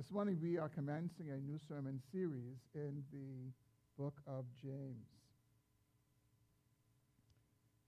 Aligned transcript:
This 0.00 0.10
morning 0.10 0.38
we 0.40 0.56
are 0.56 0.70
commencing 0.70 1.28
a 1.28 1.36
new 1.36 1.58
sermon 1.68 2.00
series 2.10 2.56
in 2.74 3.04
the 3.12 3.52
book 4.02 4.14
of 4.26 4.46
James. 4.62 5.10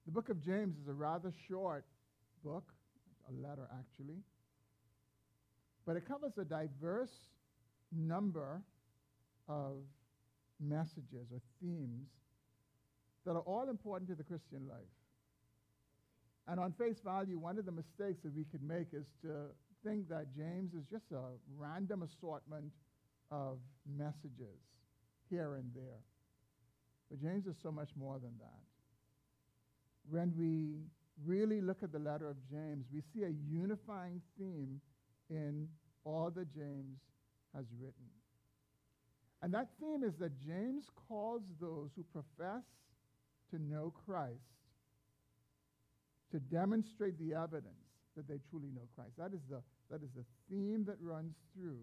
The 0.05 0.13
book 0.13 0.29
of 0.29 0.45
James 0.45 0.77
is 0.77 0.89
a 0.89 0.93
rather 0.93 1.33
short 1.49 1.87
book, 2.45 2.65
a 3.31 3.33
letter 3.33 3.67
actually, 3.73 4.19
but 5.87 5.97
it 5.97 6.07
covers 6.07 6.33
a 6.37 6.45
diverse 6.45 7.15
number 7.91 8.61
of 9.49 9.77
messages 10.61 11.33
or 11.33 11.41
themes 11.63 12.09
that 13.25 13.31
are 13.31 13.47
all 13.47 13.71
important 13.71 14.11
to 14.11 14.15
the 14.15 14.25
Christian 14.25 14.69
life. 14.69 14.83
And 16.47 16.61
on 16.61 16.73
face 16.73 17.01
value, 17.03 17.39
one 17.39 17.57
of 17.59 17.65
the 17.65 17.73
mistakes 17.73 18.21
that 18.23 18.37
we 18.37 18.45
could 18.45 18.63
make 18.63 18.89
is 18.93 19.07
to 19.23 19.47
think 19.85 20.09
that 20.09 20.27
James 20.37 20.73
is 20.75 20.85
just 20.91 21.05
a 21.13 21.23
random 21.57 22.03
assortment 22.03 22.73
of 23.31 23.59
messages 23.97 24.61
here 25.31 25.55
and 25.55 25.71
there. 25.75 26.03
But 27.11 27.21
James 27.21 27.47
is 27.47 27.57
so 27.63 27.71
much 27.71 27.91
more 27.97 28.19
than 28.19 28.33
that. 28.41 28.63
When 30.11 30.33
we 30.37 30.81
really 31.25 31.61
look 31.61 31.83
at 31.83 31.93
the 31.93 31.99
letter 31.99 32.29
of 32.29 32.37
James, 32.51 32.87
we 32.93 33.03
see 33.15 33.25
a 33.25 33.33
unifying 33.51 34.21
theme 34.39 34.81
in 35.31 35.69
all 36.05 36.31
that 36.35 36.53
James 36.55 36.99
has 37.55 37.65
written. 37.81 38.09
And 39.43 39.53
that 39.55 39.69
theme 39.81 40.05
is 40.05 40.15
that 40.21 40.41
James 40.41 40.87
calls 41.09 41.43
those 41.61 41.91
who 41.97 42.05
profess 42.05 42.63
to 43.51 43.59
know 43.61 43.93
Christ 44.07 44.39
to 46.31 46.39
demonstrate 46.39 47.19
the 47.19 47.35
evidence 47.35 47.82
that 48.17 48.29
they 48.29 48.39
truly 48.51 48.69
know 48.75 48.89
Christ. 48.95 49.13
That 49.19 49.33
is 49.33 49.41
the, 49.49 49.63
that 49.91 50.03
is 50.03 50.11
the 50.15 50.25
theme 50.51 50.85
that 50.87 50.97
runs 51.01 51.35
through 51.55 51.81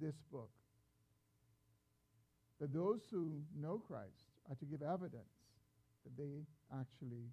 this 0.00 0.14
book. 0.32 0.50
That 2.60 2.72
those 2.72 3.00
who 3.10 3.42
know 3.58 3.78
Christ 3.78 4.30
are 4.48 4.56
to 4.56 4.64
give 4.64 4.82
evidence 4.82 5.34
that 6.04 6.16
they 6.16 6.44
actually 6.72 7.30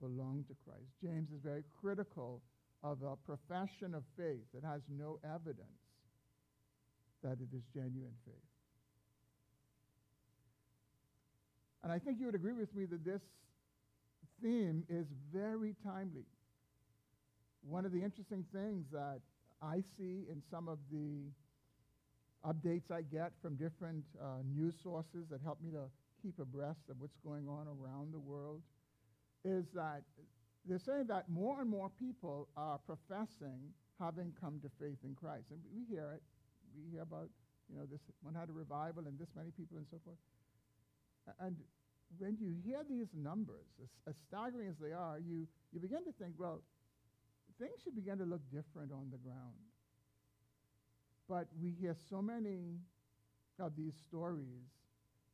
belong 0.00 0.44
to 0.48 0.54
Christ. 0.64 0.90
James 1.02 1.30
is 1.30 1.40
very 1.42 1.62
critical 1.80 2.42
of 2.82 2.98
a 3.02 3.16
profession 3.16 3.94
of 3.94 4.02
faith 4.16 4.44
that 4.54 4.64
has 4.64 4.82
no 4.90 5.18
evidence 5.24 5.80
that 7.22 7.38
it 7.40 7.48
is 7.56 7.62
genuine 7.72 8.14
faith. 8.26 8.34
And 11.82 11.92
I 11.92 11.98
think 11.98 12.18
you 12.18 12.26
would 12.26 12.34
agree 12.34 12.52
with 12.52 12.74
me 12.74 12.84
that 12.86 13.04
this 13.04 13.22
theme 14.42 14.84
is 14.88 15.06
very 15.32 15.74
timely 15.84 16.24
one 17.68 17.84
of 17.84 17.92
the 17.92 18.02
interesting 18.02 18.44
things 18.52 18.86
that 18.92 19.20
I 19.62 19.82
see 19.96 20.26
in 20.30 20.42
some 20.50 20.68
of 20.68 20.78
the 20.92 21.30
updates 22.46 22.90
I 22.90 23.02
get 23.02 23.32
from 23.40 23.56
different 23.56 24.04
uh, 24.20 24.42
news 24.44 24.74
sources 24.82 25.26
that 25.30 25.40
help 25.42 25.62
me 25.62 25.70
to 25.70 25.84
keep 26.22 26.38
abreast 26.38 26.90
of 26.90 26.96
what's 27.00 27.16
going 27.24 27.48
on 27.48 27.66
around 27.66 28.12
the 28.12 28.18
world 28.18 28.60
is 29.44 29.64
that 29.74 30.02
they're 30.66 30.78
saying 30.78 31.06
that 31.08 31.28
more 31.28 31.60
and 31.60 31.68
more 31.68 31.90
people 31.98 32.48
are 32.56 32.78
professing 32.78 33.72
having 34.00 34.32
come 34.40 34.60
to 34.62 34.70
faith 34.80 34.98
in 35.04 35.14
Christ. 35.14 35.46
And 35.50 35.60
we 35.72 35.84
hear 35.88 36.12
it. 36.12 36.22
We 36.76 36.90
hear 36.90 37.02
about, 37.02 37.28
you 37.70 37.76
know, 37.76 37.84
this 37.90 38.00
one 38.22 38.34
had 38.34 38.48
a 38.48 38.52
revival 38.52 39.04
and 39.06 39.18
this 39.18 39.28
many 39.36 39.50
people 39.50 39.76
and 39.76 39.86
so 39.90 39.98
forth. 40.04 40.16
And 41.40 41.56
when 42.18 42.36
you 42.40 42.52
hear 42.64 42.80
these 42.88 43.08
numbers, 43.14 43.68
as, 43.82 43.88
as 44.08 44.14
staggering 44.28 44.68
as 44.68 44.76
they 44.80 44.92
are, 44.92 45.18
you, 45.18 45.46
you 45.72 45.80
begin 45.80 46.04
to 46.04 46.12
think, 46.18 46.34
well, 46.38 46.60
things 47.58 47.80
should 47.82 47.94
begin 47.94 48.18
to 48.18 48.24
look 48.24 48.42
different 48.50 48.92
on 48.92 49.08
the 49.10 49.18
ground. 49.18 49.54
But 51.28 51.48
we 51.60 51.70
hear 51.80 51.96
so 52.10 52.20
many 52.20 52.78
of 53.58 53.76
these 53.76 53.94
stories, 54.08 54.68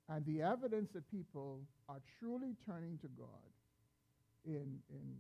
and 0.08 0.24
the 0.26 0.42
evidence 0.42 0.90
that 0.94 1.10
people 1.10 1.60
are 1.88 2.00
truly 2.18 2.54
turning 2.66 2.98
to 2.98 3.08
God 3.08 3.50
in, 4.44 4.78
in 4.90 5.16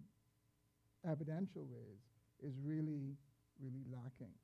evidential 1.08 1.64
ways 1.64 2.00
is 2.42 2.54
really, 2.62 3.16
really 3.60 3.84
lacking. 3.92 4.34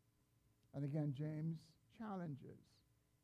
And 0.75 0.84
again, 0.84 1.14
James 1.16 1.59
challenges 1.98 2.60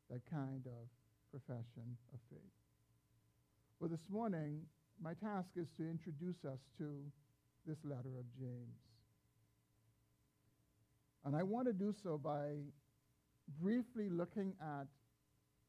that 0.09 0.21
kind 0.29 0.65
of 0.65 0.87
profession 1.31 1.97
of 2.13 2.19
faith. 2.29 2.39
Well, 3.79 3.89
this 3.89 4.07
morning, 4.09 4.61
my 5.01 5.13
task 5.13 5.49
is 5.55 5.67
to 5.77 5.83
introduce 5.89 6.45
us 6.45 6.59
to 6.77 7.03
this 7.65 7.77
letter 7.83 8.17
of 8.19 8.25
James. 8.37 8.92
And 11.25 11.35
I 11.35 11.43
want 11.43 11.67
to 11.67 11.73
do 11.73 11.93
so 12.03 12.17
by 12.17 12.55
briefly 13.61 14.09
looking 14.09 14.53
at 14.61 14.87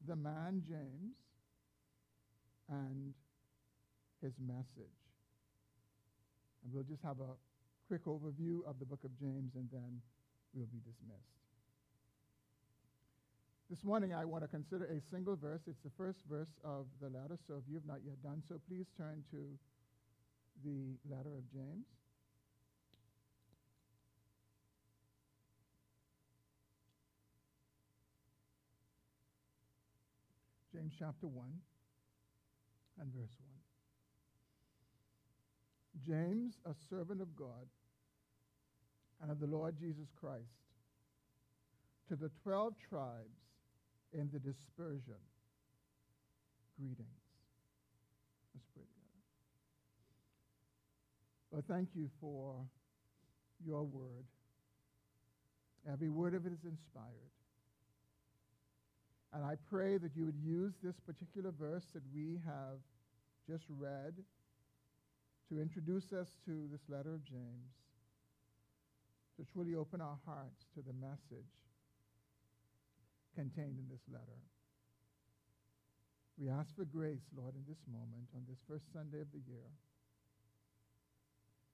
the 0.06 0.16
man 0.16 0.62
James 0.66 1.14
and 2.68 3.14
his 4.22 4.32
message. 4.40 4.98
And 6.62 6.72
we'll 6.72 6.84
just 6.84 7.02
have 7.02 7.20
a 7.20 7.34
quick 7.88 8.04
overview 8.06 8.66
of 8.66 8.78
the 8.78 8.84
book 8.84 9.04
of 9.04 9.16
James 9.18 9.54
and 9.54 9.68
then 9.70 10.00
we'll 10.54 10.66
be 10.66 10.78
dismissed. 10.78 11.34
This 13.70 13.84
morning 13.84 14.14
I 14.14 14.24
want 14.24 14.44
to 14.44 14.48
consider 14.48 14.84
a 14.84 15.00
single 15.10 15.36
verse. 15.36 15.62
It's 15.66 15.80
the 15.84 15.90
first 15.96 16.20
verse 16.28 16.52
of 16.64 16.86
the 17.00 17.08
letter, 17.08 17.38
so 17.46 17.54
if 17.54 17.64
you 17.68 17.74
have 17.74 17.86
not 17.86 18.00
yet 18.04 18.22
done 18.22 18.42
so, 18.48 18.60
please 18.68 18.86
turn 18.96 19.24
to 19.30 19.58
the 20.64 20.96
letter 21.08 21.30
of 21.30 21.50
James. 21.52 21.86
James 30.84 30.96
chapter 30.98 31.26
1 31.26 31.46
and 33.00 33.10
verse 33.14 33.34
1. 36.04 36.16
James, 36.18 36.58
a 36.66 36.74
servant 36.90 37.22
of 37.22 37.34
God 37.34 37.66
and 39.22 39.30
of 39.30 39.40
the 39.40 39.46
Lord 39.46 39.76
Jesus 39.80 40.08
Christ, 40.20 40.42
to 42.08 42.16
the 42.16 42.30
12 42.42 42.74
tribes 42.90 43.40
in 44.12 44.28
the 44.30 44.38
dispersion, 44.38 45.16
greetings. 46.78 47.08
Let's 48.54 48.66
pray 48.74 48.84
together. 48.84 49.24
Lord, 51.50 51.64
thank 51.66 51.88
you 51.94 52.10
for 52.20 52.56
your 53.64 53.84
word. 53.84 54.26
Every 55.90 56.10
word 56.10 56.34
of 56.34 56.44
it 56.44 56.52
is 56.52 56.64
inspired. 56.70 57.32
And 59.34 59.44
I 59.44 59.56
pray 59.68 59.98
that 59.98 60.14
you 60.14 60.24
would 60.26 60.38
use 60.38 60.74
this 60.82 60.94
particular 61.00 61.50
verse 61.50 61.84
that 61.92 62.04
we 62.14 62.38
have 62.46 62.78
just 63.50 63.64
read 63.68 64.14
to 65.50 65.60
introduce 65.60 66.12
us 66.12 66.28
to 66.46 66.68
this 66.70 66.80
letter 66.88 67.14
of 67.14 67.24
James, 67.24 67.74
to 69.36 69.44
truly 69.52 69.74
open 69.74 70.00
our 70.00 70.18
hearts 70.24 70.64
to 70.74 70.80
the 70.86 70.94
message 70.94 71.50
contained 73.34 73.76
in 73.76 73.90
this 73.90 74.06
letter. 74.08 74.38
We 76.38 76.48
ask 76.48 76.74
for 76.76 76.84
grace, 76.84 77.26
Lord, 77.36 77.54
in 77.54 77.66
this 77.66 77.82
moment, 77.90 78.30
on 78.34 78.42
this 78.48 78.58
first 78.70 78.86
Sunday 78.92 79.20
of 79.20 79.30
the 79.34 79.42
year, 79.50 79.66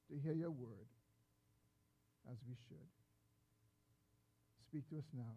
to 0.09 0.17
hear 0.17 0.35
your 0.35 0.51
word 0.51 0.89
as 2.33 2.37
we 2.49 2.57
should. 2.69 2.89
Speak 4.69 4.89
to 4.89 4.97
us 4.99 5.09
now. 5.13 5.37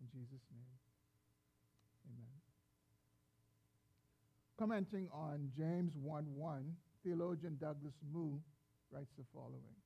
In 0.00 0.06
Jesus' 0.12 0.44
name. 0.52 0.89
Amen. 2.06 2.40
Commenting 4.58 5.08
on 5.12 5.50
James 5.56 5.96
1 5.96 6.24
1, 6.34 6.76
theologian 7.04 7.56
Douglas 7.60 7.94
Moo 8.12 8.38
writes 8.90 9.12
the 9.16 9.24
following 9.32 9.76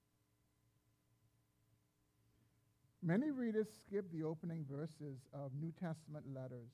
Many 3.03 3.31
readers 3.31 3.69
skip 3.81 4.11
the 4.13 4.25
opening 4.25 4.65
verses 4.71 5.19
of 5.35 5.53
New 5.61 5.73
Testament 5.73 6.25
letters, 6.35 6.71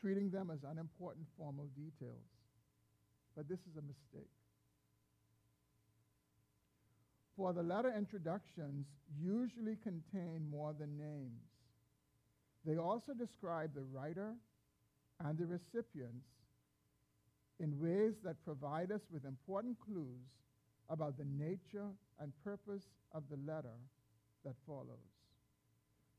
treating 0.00 0.30
them 0.30 0.50
as 0.52 0.60
unimportant 0.62 1.26
formal 1.36 1.66
details. 1.74 2.30
But 3.36 3.48
this 3.48 3.58
is 3.60 3.76
a 3.76 3.82
mistake. 3.82 4.30
For 7.36 7.52
the 7.52 7.62
letter 7.62 7.92
introductions 7.96 8.86
usually 9.20 9.76
contain 9.82 10.48
more 10.48 10.74
than 10.78 10.96
names. 10.96 11.49
They 12.64 12.76
also 12.76 13.12
describe 13.14 13.74
the 13.74 13.82
writer 13.82 14.34
and 15.24 15.38
the 15.38 15.46
recipients 15.46 16.26
in 17.58 17.78
ways 17.78 18.14
that 18.24 18.42
provide 18.44 18.90
us 18.90 19.00
with 19.12 19.24
important 19.24 19.76
clues 19.80 20.24
about 20.88 21.16
the 21.18 21.24
nature 21.24 21.88
and 22.18 22.32
purpose 22.44 22.82
of 23.12 23.22
the 23.30 23.36
letter 23.50 23.76
that 24.44 24.54
follows. 24.66 25.10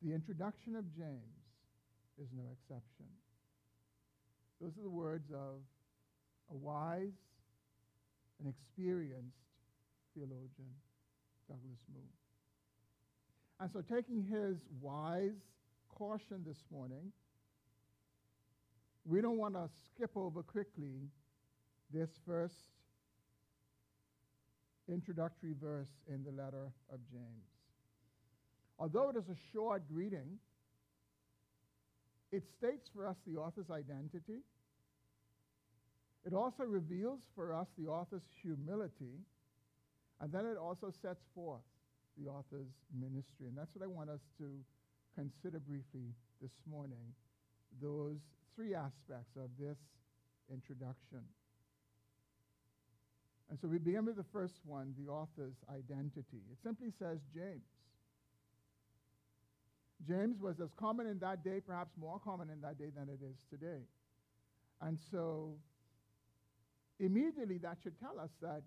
The 0.02 0.14
introduction 0.14 0.76
of 0.76 0.86
James 0.96 1.42
is 2.22 2.28
no 2.36 2.44
exception. 2.54 3.06
Those 4.62 4.72
are 4.78 4.84
the 4.84 4.90
words 4.90 5.30
of 5.32 5.62
a 6.52 6.56
wise 6.56 7.18
and 8.40 8.48
experienced 8.48 9.38
theologian, 10.16 10.74
Douglas 11.48 11.80
Moo. 11.94 12.02
And 13.60 13.70
so, 13.72 13.82
taking 13.82 14.24
his 14.24 14.58
wise 14.82 15.38
caution 15.98 16.44
this 16.46 16.64
morning, 16.72 17.12
we 19.06 19.22
don't 19.22 19.38
want 19.38 19.56
to 19.56 19.70
skip 19.86 20.12
over 20.16 20.44
quickly 20.44 21.10
this 21.94 22.10
first 22.26 22.56
introductory 24.88 25.54
verse 25.60 25.92
in 26.08 26.24
the 26.24 26.32
letter 26.32 26.72
of 26.92 27.00
James. 27.10 27.50
Although 28.78 29.10
it 29.10 29.16
is 29.16 29.30
a 29.30 29.38
short 29.54 29.84
greeting, 29.88 30.40
it 32.32 32.44
states 32.58 32.90
for 32.94 33.06
us 33.06 33.18
the 33.28 33.38
author's 33.40 33.70
identity. 33.70 34.40
It 36.26 36.34
also 36.34 36.64
reveals 36.64 37.20
for 37.36 37.54
us 37.54 37.68
the 37.78 37.88
author's 37.88 38.24
humility. 38.42 39.20
And 40.22 40.32
then 40.32 40.46
it 40.46 40.58
also 40.58 40.92
sets 41.02 41.24
forth 41.34 41.62
the 42.18 42.30
author's 42.30 42.72
ministry. 42.98 43.48
And 43.48 43.58
that's 43.58 43.74
what 43.76 43.84
I 43.84 43.88
want 43.88 44.10
us 44.10 44.22
to 44.38 44.46
consider 45.16 45.60
briefly 45.60 46.14
this 46.42 46.52
morning 46.70 47.14
those 47.82 48.20
three 48.56 48.74
aspects 48.74 49.36
of 49.38 49.50
this 49.60 49.78
introduction. 50.52 51.24
And 53.50 53.60
so 53.60 53.68
we 53.68 53.80
begin 53.80 54.06
with 54.06 54.16
the 54.16 54.26
first 54.32 54.60
one, 54.66 54.94
the 54.98 55.12
author's 55.12 55.56
identity. 55.70 56.42
It 56.52 56.58
simply 56.64 56.92
says 56.98 57.20
James. 57.34 57.68
James 60.08 60.40
was 60.42 60.60
as 60.60 60.70
common 60.80 61.06
in 61.06 61.20
that 61.20 61.44
day, 61.44 61.60
perhaps 61.60 61.92
more 62.00 62.20
common 62.20 62.50
in 62.50 62.62
that 62.62 62.78
day 62.78 62.90
than 62.96 63.10
it 63.10 63.20
is 63.24 63.36
today. 63.50 63.84
And 64.82 64.98
so 65.12 65.56
immediately 67.00 67.58
that 67.60 67.78
should 67.84 68.00
tell 68.00 68.20
us 68.20 68.32
that 68.42 68.64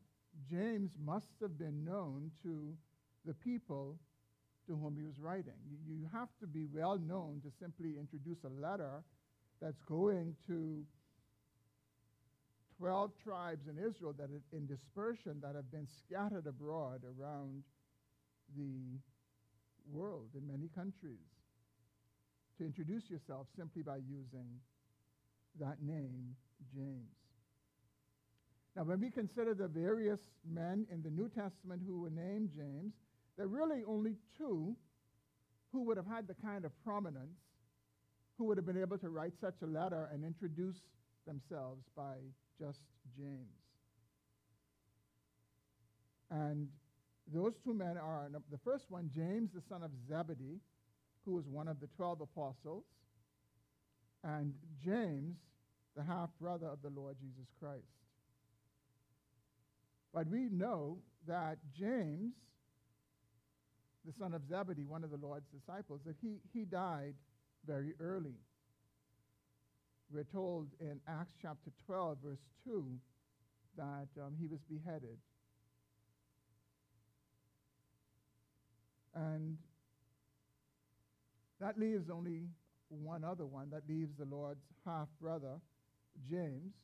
James 0.50 0.92
must 1.02 1.32
have 1.40 1.58
been 1.58 1.84
known 1.84 2.30
to 2.42 2.74
the 3.24 3.34
people 3.34 3.98
to 4.66 4.76
whom 4.76 4.96
he 4.96 5.02
was 5.04 5.18
writing. 5.18 5.54
You, 5.68 5.94
you 5.94 6.08
have 6.12 6.28
to 6.40 6.46
be 6.46 6.66
well 6.72 6.98
known 6.98 7.40
to 7.44 7.50
simply 7.60 7.96
introduce 7.98 8.38
a 8.44 8.48
letter 8.48 9.02
that's 9.60 9.80
going 9.88 10.34
to 10.46 10.84
12 12.78 13.12
tribes 13.22 13.66
in 13.68 13.78
Israel 13.78 14.14
that 14.18 14.30
are 14.30 14.56
in 14.56 14.66
dispersion 14.66 15.40
that 15.42 15.54
have 15.54 15.70
been 15.70 15.86
scattered 16.04 16.46
abroad 16.46 17.02
around 17.04 17.62
the 18.56 18.98
world 19.92 20.28
in 20.36 20.46
many 20.46 20.68
countries. 20.74 21.28
To 22.58 22.64
introduce 22.64 23.10
yourself 23.10 23.46
simply 23.56 23.82
by 23.82 23.96
using 23.96 24.46
that 25.60 25.82
name, 25.82 26.36
James. 26.74 27.14
Now, 28.76 28.82
when 28.84 29.00
we 29.00 29.10
consider 29.10 29.54
the 29.54 29.68
various 29.68 30.20
men 30.48 30.86
in 30.90 31.02
the 31.02 31.10
New 31.10 31.28
Testament 31.28 31.82
who 31.86 32.00
were 32.00 32.10
named 32.10 32.50
James, 32.54 32.92
there 33.36 33.46
are 33.46 33.48
really 33.48 33.82
only 33.86 34.16
two 34.38 34.76
who 35.72 35.82
would 35.82 35.96
have 35.96 36.06
had 36.06 36.28
the 36.28 36.34
kind 36.34 36.64
of 36.64 36.72
prominence 36.84 37.38
who 38.38 38.44
would 38.44 38.56
have 38.56 38.66
been 38.66 38.80
able 38.80 38.98
to 38.98 39.08
write 39.08 39.32
such 39.40 39.54
a 39.62 39.66
letter 39.66 40.08
and 40.12 40.24
introduce 40.24 40.76
themselves 41.26 41.84
by 41.96 42.14
just 42.58 42.80
James. 43.16 43.38
And 46.30 46.68
those 47.32 47.54
two 47.64 47.74
men 47.74 47.96
are 47.96 48.28
the 48.50 48.58
first 48.64 48.84
one, 48.88 49.10
James, 49.14 49.50
the 49.54 49.62
son 49.68 49.82
of 49.82 49.90
Zebedee, 50.08 50.60
who 51.24 51.32
was 51.32 51.46
one 51.46 51.68
of 51.68 51.80
the 51.80 51.86
12 51.96 52.20
apostles, 52.22 52.84
and 54.22 54.54
James, 54.84 55.36
the 55.96 56.02
half 56.02 56.30
brother 56.40 56.66
of 56.66 56.82
the 56.82 56.90
Lord 56.90 57.16
Jesus 57.20 57.48
Christ. 57.60 57.82
But 60.12 60.28
we 60.28 60.48
know 60.50 60.98
that 61.26 61.58
James, 61.78 62.34
the 64.04 64.12
son 64.18 64.34
of 64.34 64.42
Zebedee, 64.48 64.84
one 64.84 65.04
of 65.04 65.10
the 65.10 65.16
Lord's 65.16 65.46
disciples, 65.48 66.00
that 66.06 66.16
he, 66.20 66.36
he 66.52 66.64
died 66.64 67.14
very 67.66 67.94
early. 68.00 68.36
We're 70.12 70.24
told 70.24 70.68
in 70.80 71.00
Acts 71.08 71.34
chapter 71.40 71.70
12, 71.86 72.18
verse 72.22 72.38
2, 72.64 72.84
that 73.76 74.08
um, 74.22 74.34
he 74.38 74.46
was 74.46 74.60
beheaded. 74.70 75.18
And 79.14 79.58
that 81.60 81.78
leaves 81.78 82.10
only 82.10 82.42
one 82.88 83.24
other 83.24 83.46
one. 83.46 83.70
That 83.70 83.82
leaves 83.88 84.12
the 84.18 84.24
Lord's 84.24 84.64
half 84.84 85.08
brother, 85.20 85.60
James, 86.28 86.74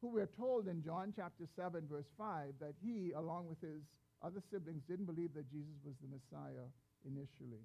who 0.00 0.08
we're 0.08 0.30
told 0.38 0.68
in 0.68 0.82
John 0.82 1.12
chapter 1.14 1.44
7, 1.56 1.82
verse 1.90 2.06
5, 2.16 2.54
that 2.60 2.74
he, 2.82 3.12
along 3.12 3.48
with 3.48 3.60
his 3.60 3.82
other 4.22 4.42
siblings, 4.50 4.82
didn't 4.88 5.06
believe 5.06 5.34
that 5.34 5.50
Jesus 5.50 5.74
was 5.84 5.94
the 6.02 6.08
Messiah 6.08 6.68
initially. 7.04 7.64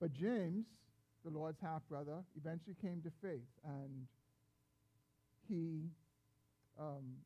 But 0.00 0.14
James, 0.14 0.64
the 1.24 1.30
Lord's 1.30 1.60
half 1.60 1.82
brother, 1.88 2.24
eventually 2.36 2.76
came 2.80 3.02
to 3.02 3.12
faith, 3.20 3.50
and 3.64 4.06
he 5.48 5.90
um, 6.78 7.20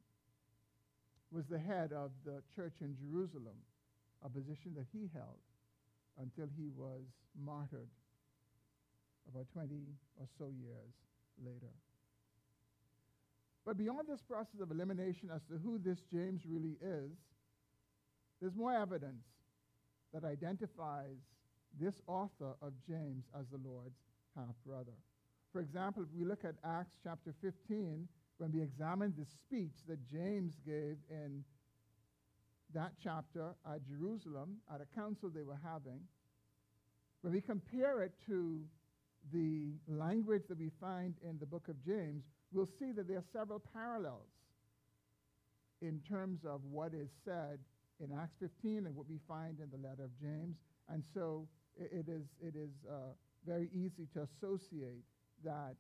was 1.30 1.44
the 1.48 1.58
head 1.58 1.92
of 1.92 2.10
the 2.24 2.42
church 2.56 2.74
in 2.80 2.96
Jerusalem, 2.98 3.54
a 4.24 4.28
position 4.28 4.74
that 4.76 4.86
he 4.92 5.08
held 5.14 5.38
until 6.20 6.46
he 6.56 6.70
was 6.76 7.02
martyred 7.38 7.90
about 9.32 9.46
20 9.52 9.74
or 10.18 10.26
so 10.38 10.46
years 10.46 10.94
later. 11.44 11.72
But 13.64 13.78
beyond 13.78 14.08
this 14.08 14.20
process 14.20 14.60
of 14.60 14.70
elimination 14.70 15.30
as 15.34 15.42
to 15.44 15.58
who 15.62 15.78
this 15.78 15.98
James 16.12 16.42
really 16.46 16.76
is, 16.82 17.12
there's 18.40 18.54
more 18.54 18.74
evidence 18.74 19.24
that 20.12 20.24
identifies 20.24 21.16
this 21.80 21.94
author 22.06 22.54
of 22.60 22.72
James 22.86 23.24
as 23.38 23.46
the 23.50 23.58
Lord's 23.66 23.98
half 24.36 24.54
brother. 24.66 24.92
For 25.52 25.60
example, 25.60 26.02
if 26.02 26.08
we 26.16 26.24
look 26.24 26.44
at 26.44 26.54
Acts 26.64 26.96
chapter 27.02 27.32
15, 27.40 28.06
when 28.38 28.52
we 28.52 28.60
examine 28.60 29.14
the 29.16 29.24
speech 29.24 29.74
that 29.88 29.98
James 30.10 30.54
gave 30.66 30.96
in 31.08 31.44
that 32.74 32.92
chapter 33.02 33.54
at 33.66 33.86
Jerusalem 33.86 34.56
at 34.72 34.80
a 34.80 35.00
council 35.00 35.30
they 35.32 35.42
were 35.42 35.60
having, 35.64 36.00
when 37.22 37.32
we 37.32 37.40
compare 37.40 38.02
it 38.02 38.12
to 38.26 38.60
the 39.32 39.72
language 39.88 40.42
that 40.48 40.58
we 40.58 40.70
find 40.80 41.14
in 41.22 41.38
the 41.38 41.46
book 41.46 41.68
of 41.68 41.82
James, 41.84 42.24
we'll 42.54 42.70
see 42.78 42.92
that 42.92 43.08
there 43.08 43.18
are 43.18 43.30
several 43.32 43.60
parallels 43.72 44.30
in 45.82 46.00
terms 46.08 46.40
of 46.46 46.60
what 46.70 46.94
is 46.94 47.08
said 47.24 47.58
in 48.00 48.10
Acts 48.16 48.36
15 48.40 48.86
and 48.86 48.94
what 48.94 49.08
we 49.08 49.18
find 49.28 49.58
in 49.60 49.70
the 49.70 49.76
letter 49.76 50.04
of 50.04 50.10
James. 50.20 50.56
And 50.88 51.02
so 51.12 51.46
it, 51.76 52.06
it 52.06 52.08
is, 52.08 52.24
it 52.40 52.56
is 52.56 52.70
uh, 52.88 53.12
very 53.46 53.68
easy 53.74 54.06
to 54.14 54.26
associate 54.30 55.04
that 55.44 55.74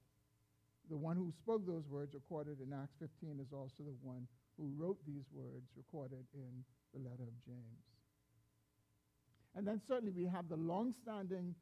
the 0.90 0.96
one 0.96 1.16
who 1.16 1.32
spoke 1.42 1.66
those 1.66 1.86
words 1.88 2.12
recorded 2.12 2.58
in 2.60 2.72
Acts 2.72 2.94
15 3.00 3.40
is 3.40 3.52
also 3.52 3.82
the 3.84 3.96
one 4.02 4.26
who 4.58 4.70
wrote 4.76 4.98
these 5.06 5.24
words 5.32 5.66
recorded 5.76 6.24
in 6.34 6.64
the 6.92 7.00
letter 7.00 7.22
of 7.24 7.34
James. 7.46 7.84
And 9.56 9.66
then 9.66 9.80
certainly 9.88 10.12
we 10.12 10.26
have 10.26 10.48
the 10.48 10.56
long-standing 10.56 11.54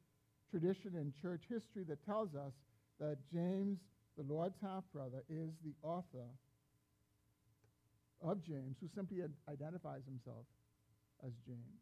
tradition 0.50 0.96
in 0.96 1.12
church 1.20 1.42
history 1.48 1.84
that 1.88 2.04
tells 2.04 2.34
us 2.34 2.52
that 2.98 3.18
James, 3.32 3.78
the 4.16 4.25
Lord's 4.25 4.57
half-brother, 4.62 5.25
is 5.28 5.50
the 5.64 5.75
author 5.83 6.26
of 8.23 8.42
James, 8.45 8.76
who 8.81 8.88
simply 8.95 9.19
identifies 9.49 10.02
himself 10.07 10.45
as 11.25 11.33
James. 11.47 11.81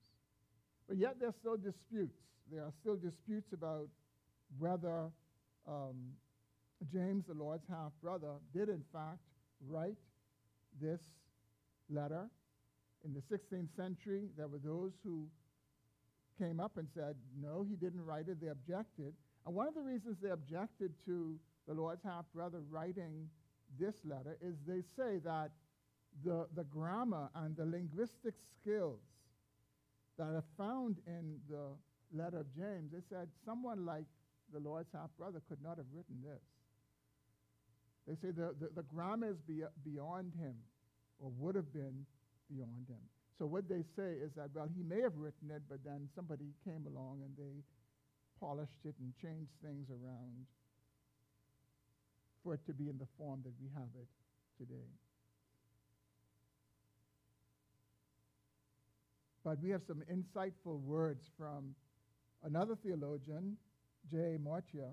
But 0.88 0.96
yet 0.96 1.16
there's 1.20 1.34
still 1.40 1.56
disputes. 1.56 2.16
There 2.50 2.62
are 2.62 2.72
still 2.80 2.96
disputes 2.96 3.52
about 3.52 3.88
whether 4.58 5.10
um, 5.68 6.14
James, 6.92 7.24
the 7.28 7.34
Lord's 7.34 7.64
half-brother, 7.68 8.34
did 8.54 8.68
in 8.68 8.82
fact 8.92 9.20
write 9.68 9.98
this 10.80 11.00
letter. 11.90 12.26
In 13.04 13.14
the 13.14 13.22
16th 13.34 13.68
century, 13.76 14.28
there 14.36 14.48
were 14.48 14.58
those 14.58 14.92
who 15.04 15.26
came 16.38 16.60
up 16.60 16.76
and 16.76 16.88
said, 16.94 17.14
no, 17.40 17.66
he 17.68 17.76
didn't 17.76 18.04
write 18.04 18.28
it. 18.28 18.40
They 18.40 18.48
objected. 18.48 19.12
And 19.46 19.54
one 19.54 19.68
of 19.68 19.74
the 19.74 19.82
reasons 19.82 20.16
they 20.22 20.30
objected 20.30 20.92
to 21.06 21.38
the 21.70 21.80
Lord's 21.80 22.02
half 22.02 22.24
brother 22.34 22.58
writing 22.68 23.28
this 23.78 23.94
letter 24.04 24.36
is 24.42 24.56
they 24.66 24.82
say 24.96 25.18
that 25.24 25.52
the, 26.24 26.48
the 26.56 26.64
grammar 26.64 27.30
and 27.36 27.56
the 27.56 27.64
linguistic 27.64 28.34
skills 28.58 28.98
that 30.18 30.34
are 30.34 30.44
found 30.58 30.96
in 31.06 31.38
the 31.48 31.68
letter 32.12 32.40
of 32.40 32.52
James, 32.56 32.90
they 32.92 33.02
said 33.08 33.28
someone 33.44 33.86
like 33.86 34.06
the 34.52 34.58
Lord's 34.58 34.88
half 34.92 35.10
brother 35.16 35.40
could 35.48 35.62
not 35.62 35.76
have 35.76 35.86
written 35.94 36.16
this. 36.24 36.42
They 38.08 38.14
say 38.14 38.32
the, 38.32 38.52
the, 38.58 38.70
the 38.74 38.82
grammar 38.82 39.30
is 39.30 39.38
be, 39.46 39.62
beyond 39.84 40.32
him, 40.34 40.56
or 41.20 41.30
would 41.38 41.54
have 41.54 41.72
been 41.72 42.04
beyond 42.50 42.88
him. 42.88 43.04
So 43.38 43.46
what 43.46 43.68
they 43.68 43.84
say 43.94 44.18
is 44.20 44.32
that, 44.34 44.50
well, 44.52 44.68
he 44.74 44.82
may 44.82 45.02
have 45.02 45.16
written 45.16 45.52
it, 45.54 45.62
but 45.68 45.84
then 45.84 46.08
somebody 46.16 46.50
came 46.64 46.84
along 46.88 47.20
and 47.24 47.30
they 47.38 47.62
polished 48.40 48.82
it 48.84 48.96
and 48.98 49.12
changed 49.22 49.52
things 49.62 49.86
around 49.88 50.46
for 52.42 52.54
it 52.54 52.60
to 52.66 52.72
be 52.72 52.88
in 52.88 52.98
the 52.98 53.06
form 53.18 53.40
that 53.44 53.52
we 53.60 53.68
have 53.74 53.90
it 53.94 54.08
today. 54.58 54.88
but 59.44 59.60
we 59.62 59.70
have 59.70 59.82
some 59.86 60.02
insightful 60.12 60.80
words 60.80 61.30
from 61.38 61.74
another 62.44 62.76
theologian, 62.76 63.56
J. 64.10 64.36
Motyer. 64.40 64.92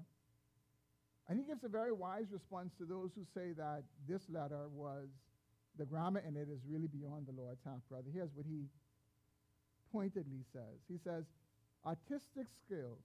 And 1.30 1.38
he 1.38 1.46
gives 1.46 1.64
a 1.64 1.68
very 1.68 1.92
wise 1.92 2.28
response 2.32 2.72
to 2.78 2.86
those 2.86 3.12
who 3.16 3.24
say 3.34 3.52
that 3.58 3.84
this 4.08 4.22
letter 4.30 4.70
was, 4.74 5.10
the 5.78 5.86
grammar 5.86 6.24
in 6.26 6.38
it 6.38 6.48
is 6.50 6.60
really 6.68 6.88
beyond 6.88 7.28
the 7.28 7.34
Lord's 7.34 7.62
half 7.66 7.82
brother. 7.90 8.08
Here's 8.14 8.34
what 8.34 8.46
he 8.48 8.66
pointedly 9.92 10.44
says 10.54 10.80
He 10.88 10.98
says, 11.04 11.26
Artistic 11.86 12.48
skills 12.66 13.04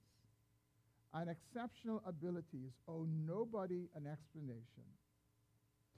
and 1.13 1.29
exceptional 1.29 2.01
abilities 2.05 2.71
owe 2.87 3.05
nobody 3.25 3.87
an 3.95 4.07
explanation. 4.07 4.87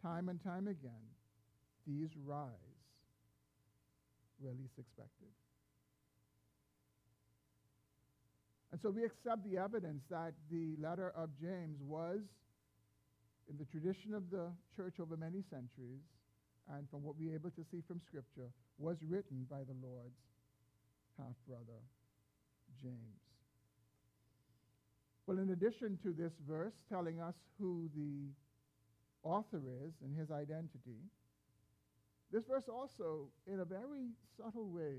Time 0.02 0.30
and 0.30 0.44
time 0.44 0.68
again, 0.68 1.08
these 1.88 2.10
rise 2.26 2.50
where 4.40 4.54
least 4.54 4.78
expected. 4.78 5.32
And 8.72 8.82
so 8.82 8.90
we 8.90 9.06
accept 9.06 9.50
the 9.50 9.58
evidence 9.58 10.04
that 10.10 10.34
the 10.52 10.76
letter 10.82 11.14
of 11.16 11.30
James 11.40 11.80
was, 11.82 12.20
in 13.50 13.58
the 13.58 13.66
tradition 13.66 14.14
of 14.14 14.30
the 14.32 14.52
church 14.76 14.96
over 15.00 15.16
many 15.16 15.44
centuries, 15.50 16.04
and 16.76 16.90
from 16.90 17.04
what 17.04 17.16
we're 17.18 17.34
able 17.34 17.52
to 17.52 17.64
see 17.72 17.82
from 17.88 18.02
Scripture, 18.06 18.52
was 18.78 18.98
written 19.08 19.46
by 19.50 19.60
the 19.64 19.76
Lord's 19.82 20.20
half 21.18 21.36
brother, 21.48 21.80
James. 22.82 23.35
Well, 25.28 25.40
in 25.40 25.50
addition 25.50 25.98
to 26.04 26.14
this 26.14 26.34
verse 26.48 26.74
telling 26.88 27.20
us 27.20 27.36
who 27.60 27.90
the 27.96 28.30
author 29.24 29.62
is 29.86 29.94
and 30.04 30.16
his 30.16 30.30
identity, 30.30 31.02
this 32.32 32.44
verse 32.46 32.66
also, 32.68 33.30
in 33.48 33.60
a 33.60 33.66
very 33.66 34.10
subtle 34.38 34.70
way, 34.70 34.98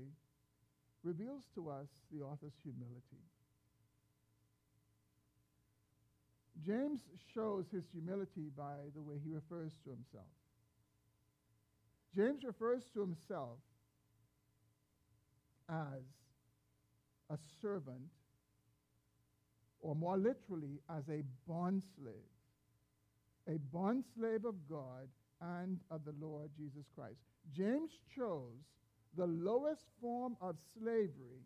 reveals 1.03 1.43
to 1.55 1.69
us 1.69 1.87
the 2.11 2.21
author's 2.21 2.55
humility. 2.63 3.23
James 6.65 7.01
shows 7.33 7.65
his 7.71 7.83
humility 7.93 8.49
by 8.57 8.75
the 8.95 9.01
way 9.01 9.15
he 9.23 9.31
refers 9.31 9.71
to 9.83 9.91
himself. 9.91 10.25
James 12.15 12.43
refers 12.43 12.83
to 12.93 13.01
himself 13.01 13.59
as 15.69 16.01
a 17.29 17.37
servant, 17.61 18.09
or 19.81 19.95
more 19.95 20.17
literally, 20.17 20.81
as 20.89 21.03
a 21.09 21.23
bondslave, 21.49 22.33
a 23.47 23.57
bondslave 23.75 24.45
of 24.45 24.55
God 24.69 25.07
and 25.41 25.79
of 25.91 26.03
the 26.05 26.13
Lord 26.19 26.49
Jesus 26.57 26.85
Christ. 26.95 27.19
James 27.55 27.91
chose 28.15 28.65
the 29.15 29.27
lowest 29.27 29.85
form 30.01 30.35
of 30.41 30.55
slavery 30.77 31.43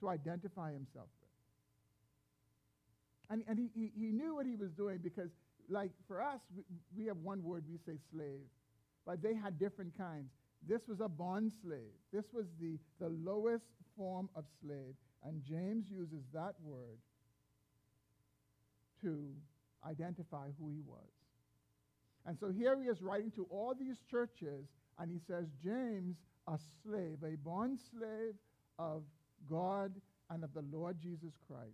to 0.00 0.08
identify 0.08 0.72
himself 0.72 1.08
with. 1.20 1.30
And, 3.30 3.44
and 3.48 3.58
he, 3.58 3.70
he, 3.74 3.92
he 3.98 4.12
knew 4.12 4.36
what 4.36 4.46
he 4.46 4.56
was 4.56 4.70
doing 4.70 4.98
because, 5.02 5.30
like, 5.68 5.90
for 6.06 6.22
us, 6.22 6.40
we, 6.56 6.62
we 6.96 7.06
have 7.06 7.16
one 7.18 7.42
word, 7.42 7.64
we 7.70 7.78
say 7.78 7.98
slave, 8.12 8.46
but 9.06 9.22
they 9.22 9.34
had 9.34 9.58
different 9.58 9.96
kinds. 9.96 10.30
This 10.66 10.82
was 10.88 11.00
a 11.00 11.08
bond 11.08 11.52
slave. 11.62 11.92
This 12.12 12.24
was 12.32 12.46
the, 12.60 12.78
the 13.00 13.08
lowest 13.08 13.64
form 13.96 14.28
of 14.34 14.44
slave. 14.62 14.94
And 15.24 15.42
James 15.42 15.86
uses 15.90 16.22
that 16.32 16.54
word 16.62 16.98
to 19.04 19.28
identify 19.86 20.46
who 20.58 20.70
he 20.70 20.80
was. 20.86 21.10
And 22.26 22.38
so 22.38 22.50
here 22.50 22.80
he 22.80 22.88
is 22.88 23.02
writing 23.02 23.30
to 23.32 23.46
all 23.50 23.74
these 23.78 23.98
churches, 24.10 24.66
and 24.98 25.10
he 25.10 25.18
says, 25.26 25.46
James, 25.62 26.16
a 26.48 26.58
slave, 26.82 27.18
a 27.22 27.36
bond 27.36 27.78
slave 27.90 28.34
of 28.78 29.02
God 29.48 29.92
and 30.30 30.42
of 30.42 30.54
the 30.54 30.64
Lord 30.72 30.96
Jesus 31.00 31.34
Christ 31.46 31.70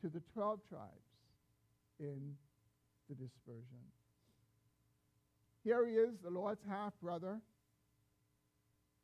to 0.00 0.08
the 0.08 0.22
12 0.32 0.60
tribes 0.68 0.90
in 2.00 2.34
the 3.08 3.14
dispersion. 3.14 3.84
Here 5.64 5.86
he 5.86 5.94
is, 5.94 6.14
the 6.22 6.30
Lord's 6.30 6.62
half 6.68 6.92
brother, 7.02 7.40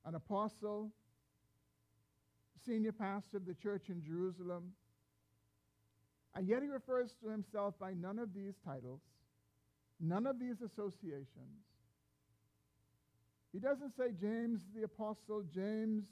an 0.04 0.14
apostle, 0.14 0.90
senior 2.64 2.92
pastor 2.92 3.36
of 3.38 3.46
the 3.46 3.54
church 3.54 3.88
in 3.88 4.02
Jerusalem. 4.02 4.72
And 6.34 6.48
yet 6.48 6.62
he 6.62 6.68
refers 6.68 7.14
to 7.22 7.28
himself 7.28 7.74
by 7.78 7.92
none 7.92 8.18
of 8.18 8.32
these 8.34 8.54
titles, 8.64 9.00
none 10.00 10.26
of 10.26 10.38
these 10.38 10.62
associations. 10.62 11.60
He 13.52 13.58
doesn't 13.58 13.94
say 13.96 14.12
James 14.18 14.62
the 14.74 14.84
apostle, 14.84 15.44
James, 15.54 16.04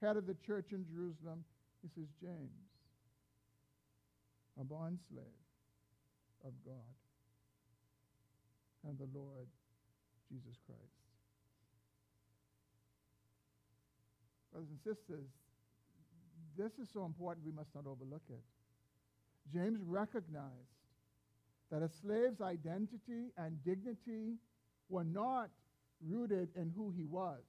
head 0.00 0.16
of 0.16 0.26
the 0.26 0.36
church 0.44 0.72
in 0.72 0.84
Jerusalem. 0.84 1.44
He 1.80 1.88
says 1.94 2.08
James, 2.20 2.66
a 4.60 4.64
bond 4.64 4.98
slave 5.08 5.24
of 6.44 6.52
God 6.64 6.94
and 8.86 8.98
the 8.98 9.08
Lord 9.16 9.46
Jesus 10.28 10.58
Christ. 10.66 10.80
Brothers 14.50 14.70
and 14.70 14.78
sisters, 14.80 15.28
this 16.58 16.72
is 16.82 16.88
so 16.92 17.04
important 17.04 17.46
we 17.46 17.52
must 17.52 17.74
not 17.74 17.86
overlook 17.86 18.22
it. 18.28 18.42
James 19.52 19.80
recognized 19.86 20.50
that 21.70 21.82
a 21.82 21.88
slave's 21.88 22.40
identity 22.40 23.32
and 23.36 23.62
dignity 23.64 24.36
were 24.88 25.04
not 25.04 25.50
rooted 26.06 26.48
in 26.54 26.72
who 26.76 26.90
he 26.90 27.04
was 27.04 27.40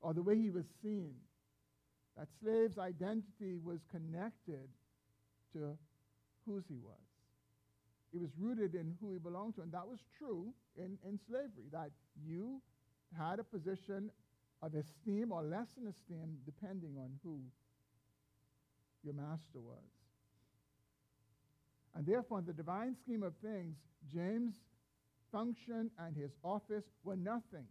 or 0.00 0.12
the 0.12 0.22
way 0.22 0.36
he 0.36 0.50
was 0.50 0.66
seen 0.82 1.14
that 2.16 2.28
slave's 2.40 2.78
identity 2.78 3.58
was 3.62 3.80
connected 3.90 4.68
to 5.52 5.76
whose 6.46 6.64
he 6.68 6.76
was. 6.76 6.98
It 8.12 8.20
was 8.20 8.30
rooted 8.38 8.74
in 8.74 8.94
who 9.00 9.12
he 9.12 9.18
belonged 9.18 9.54
to. 9.56 9.62
And 9.62 9.72
that 9.72 9.86
was 9.88 10.00
true 10.18 10.52
in, 10.76 10.98
in 11.08 11.18
slavery, 11.26 11.68
that 11.72 11.90
you 12.22 12.60
had 13.16 13.38
a 13.38 13.44
position 13.44 14.10
of 14.62 14.74
esteem 14.74 15.32
or 15.32 15.42
less 15.42 15.68
than 15.72 15.88
esteem 15.88 16.38
depending 16.44 16.96
on 16.98 17.10
who 17.22 17.40
your 19.04 19.14
master 19.14 19.60
was. 19.60 19.82
And 21.94 22.06
therefore, 22.06 22.38
in 22.38 22.46
the 22.46 22.52
divine 22.52 22.96
scheme 23.04 23.22
of 23.22 23.34
things, 23.42 23.76
James' 24.12 24.54
function 25.30 25.90
and 25.98 26.16
his 26.16 26.30
office 26.42 26.84
were 27.04 27.16
nothing 27.16 27.66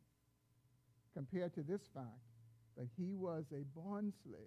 compared 1.13 1.53
to 1.55 1.61
this 1.61 1.81
fact 1.93 2.05
that 2.77 2.87
he 2.97 3.13
was 3.15 3.45
a 3.51 3.63
bond 3.77 4.13
slave. 4.23 4.41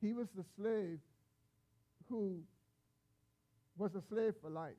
He 0.00 0.12
was 0.12 0.28
the 0.36 0.44
slave 0.56 0.98
who 2.08 2.42
was 3.76 3.94
a 3.94 4.02
slave 4.08 4.34
for 4.40 4.50
life. 4.50 4.74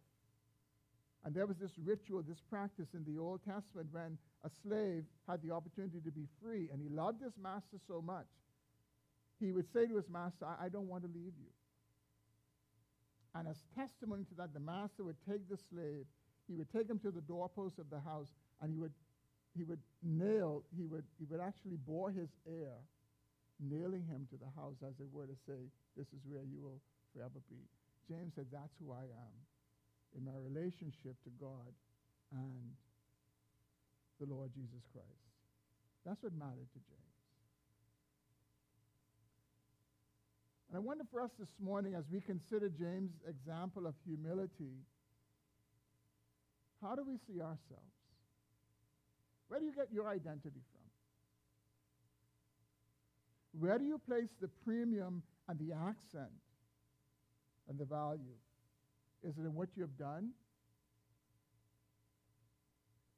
And 1.25 1.35
there 1.35 1.45
was 1.45 1.57
this 1.57 1.71
ritual, 1.83 2.21
this 2.21 2.41
practice 2.49 2.87
in 2.93 3.03
the 3.03 3.19
Old 3.19 3.41
Testament 3.43 3.89
when 3.91 4.17
a 4.43 4.49
slave 4.63 5.03
had 5.27 5.41
the 5.41 5.51
opportunity 5.51 5.99
to 5.99 6.11
be 6.11 6.27
free 6.41 6.69
and 6.71 6.81
he 6.81 6.89
loved 6.89 7.21
his 7.21 7.33
master 7.41 7.77
so 7.87 8.01
much, 8.01 8.27
he 9.39 9.51
would 9.51 9.72
say 9.74 9.88
to 9.88 9.96
his 9.96 10.10
master, 10.10 10.46
I, 10.46 10.65
I 10.65 10.69
don't 10.69 10.88
want 10.88 11.03
to 11.03 11.10
leave 11.10 11.34
you. 11.38 11.51
And 13.36 13.48
as 13.48 13.58
testimony 13.75 14.24
to 14.25 14.36
that, 14.36 14.53
the 14.53 14.60
master 14.60 15.03
would 15.03 15.17
take 15.29 15.48
the 15.50 15.58
slave, 15.69 16.05
he 16.48 16.55
would 16.55 16.72
take 16.72 16.89
him 16.89 17.00
to 17.00 17.12
the 17.12 17.22
doorpost 17.22 17.77
of 17.77 17.89
the 17.89 18.00
house, 18.00 18.29
and 18.62 18.72
he 18.72 18.77
would 18.77 18.91
he 19.55 19.63
would 19.63 19.81
nail, 20.03 20.63
he 20.75 20.86
would, 20.86 21.03
he 21.17 21.25
would 21.25 21.41
actually 21.41 21.77
bore 21.88 22.12
his 22.12 22.29
heir, 22.48 22.77
nailing 23.60 24.05
him 24.05 24.27
to 24.29 24.38
the 24.38 24.50
house, 24.55 24.77
as 24.86 24.93
it 25.00 25.10
were 25.12 25.25
to 25.25 25.36
say, 25.48 25.67
This 25.98 26.08
is 26.13 26.22
where 26.24 26.43
you 26.43 26.62
will 26.62 26.79
forever 27.13 27.41
be. 27.50 27.60
James 28.08 28.34
said, 28.36 28.46
That's 28.51 28.74
who 28.79 28.91
I 28.93 29.03
am 29.03 29.36
in 30.17 30.25
my 30.25 30.38
relationship 30.38 31.17
to 31.24 31.31
God 31.39 31.74
and 32.31 32.72
the 34.19 34.27
Lord 34.31 34.51
Jesus 34.53 34.86
Christ. 34.93 35.27
That's 36.05 36.22
what 36.24 36.34
mattered 36.34 36.69
to 36.74 36.79
James. 36.88 37.08
And 40.69 40.77
I 40.77 40.79
wonder 40.79 41.03
for 41.11 41.21
us 41.21 41.31
this 41.39 41.49
morning, 41.59 41.95
as 41.95 42.03
we 42.11 42.21
consider 42.21 42.69
James' 42.69 43.11
example 43.27 43.88
of 43.88 43.95
humility, 44.05 44.85
how 46.79 46.95
do 46.95 47.03
we 47.03 47.17
see 47.27 47.41
ourselves? 47.41 47.97
Where 49.47 49.59
do 49.59 49.65
you 49.65 49.73
get 49.73 49.88
your 49.91 50.07
identity 50.07 50.61
from? 50.71 50.79
Where 53.59 53.79
do 53.79 53.85
you 53.85 53.99
place 54.07 54.29
the 54.39 54.47
premium 54.63 55.23
and 55.47 55.57
the 55.57 55.73
accent 55.73 56.29
and 57.67 57.79
the 57.79 57.85
value? 57.85 58.38
Is 59.23 59.39
it 59.39 59.41
in 59.41 59.55
what 59.55 59.69
you 59.75 59.81
have 59.81 59.97
done? 59.97 60.29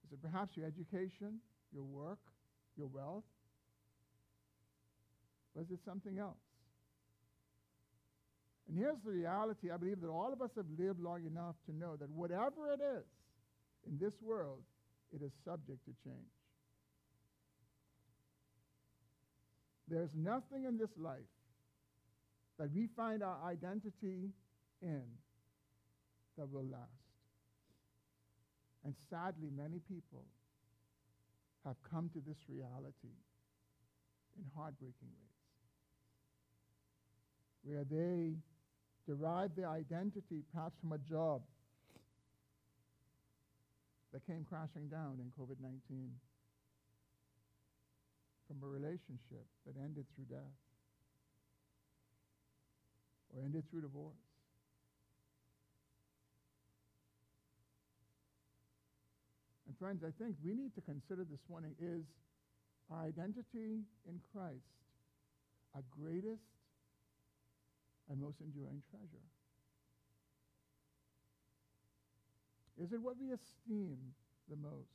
Is 0.05 0.13
it 0.13 0.22
perhaps 0.22 0.55
your 0.55 0.65
education, 0.65 1.41
your 1.74 1.84
work, 1.84 2.20
your 2.77 2.88
wealth? 2.88 3.25
Is 5.60 5.70
it 5.70 5.79
something 5.86 6.17
else? 6.17 6.38
And 8.72 8.80
here's 8.80 9.01
the 9.04 9.12
reality 9.12 9.70
I 9.70 9.75
believe 9.75 10.00
that 10.00 10.08
all 10.08 10.32
of 10.32 10.42
us 10.42 10.51
have 10.56 10.66
lived 10.80 11.01
long 11.01 11.25
enough 11.25 11.56
to 11.66 11.75
know 11.75 11.98
that 11.98 12.10
whatever 12.10 12.72
it 12.72 12.80
is 12.80 13.04
in 13.86 14.00
this 14.00 14.13
world, 14.22 14.62
it 15.13 15.22
is 15.22 15.34
subject 15.44 15.84
to 15.84 15.92
change. 16.06 16.32
There's 19.90 20.16
nothing 20.16 20.63
in 20.63 20.78
this 20.78 20.92
life 20.98 21.20
that 22.58 22.74
we 22.74 22.88
find 22.96 23.22
our 23.22 23.38
identity 23.46 24.30
in 24.82 25.04
that 26.38 26.50
will 26.50 26.63
last. 26.63 26.88
And 28.86 28.96
sadly, 29.10 29.50
many 29.54 29.80
people 29.80 30.24
have 31.66 31.75
come 31.92 32.10
to 32.13 32.22
this 32.25 32.38
reality 32.48 33.20
in 34.38 34.46
heartbreaking 34.56 34.96
ways, 35.01 35.42
where 37.63 37.84
they 37.84 38.38
derive 39.08 39.55
their 39.55 39.70
identity 39.70 40.43
perhaps 40.53 40.75
from 40.79 40.93
a 40.93 40.98
job 40.98 41.41
that 44.13 44.25
came 44.27 44.46
crashing 44.48 44.88
down 44.89 45.20
in 45.20 45.31
COVID 45.39 45.62
19, 45.62 46.12
from 48.48 48.58
a 48.63 48.67
relationship 48.67 49.46
that 49.65 49.75
ended 49.81 50.05
through 50.15 50.25
death 50.25 50.58
or 53.34 53.41
ended 53.43 53.63
through 53.72 53.81
divorce. 53.81 54.20
And 59.67 59.77
friends, 59.77 60.03
I 60.03 60.12
think 60.22 60.36
we 60.43 60.53
need 60.53 60.75
to 60.75 60.81
consider 60.81 61.24
this 61.24 61.39
morning 61.50 61.75
is 61.79 62.03
our 62.91 63.03
identity 63.03 63.88
in 64.05 64.20
Christ 64.34 64.67
our 65.75 65.84
greatest 65.89 66.43
and 68.10 68.20
most 68.20 68.41
enduring 68.41 68.81
treasure? 68.89 69.25
Is 72.81 72.93
it 72.93 73.01
what 73.01 73.15
we 73.20 73.31
esteem 73.31 73.98
the 74.50 74.55
most? 74.55 74.88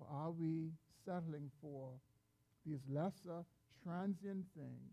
Or 0.00 0.06
are 0.10 0.30
we 0.30 0.72
settling 1.04 1.50
for 1.60 1.90
these 2.66 2.80
lesser, 2.88 3.44
transient 3.84 4.46
things 4.56 4.92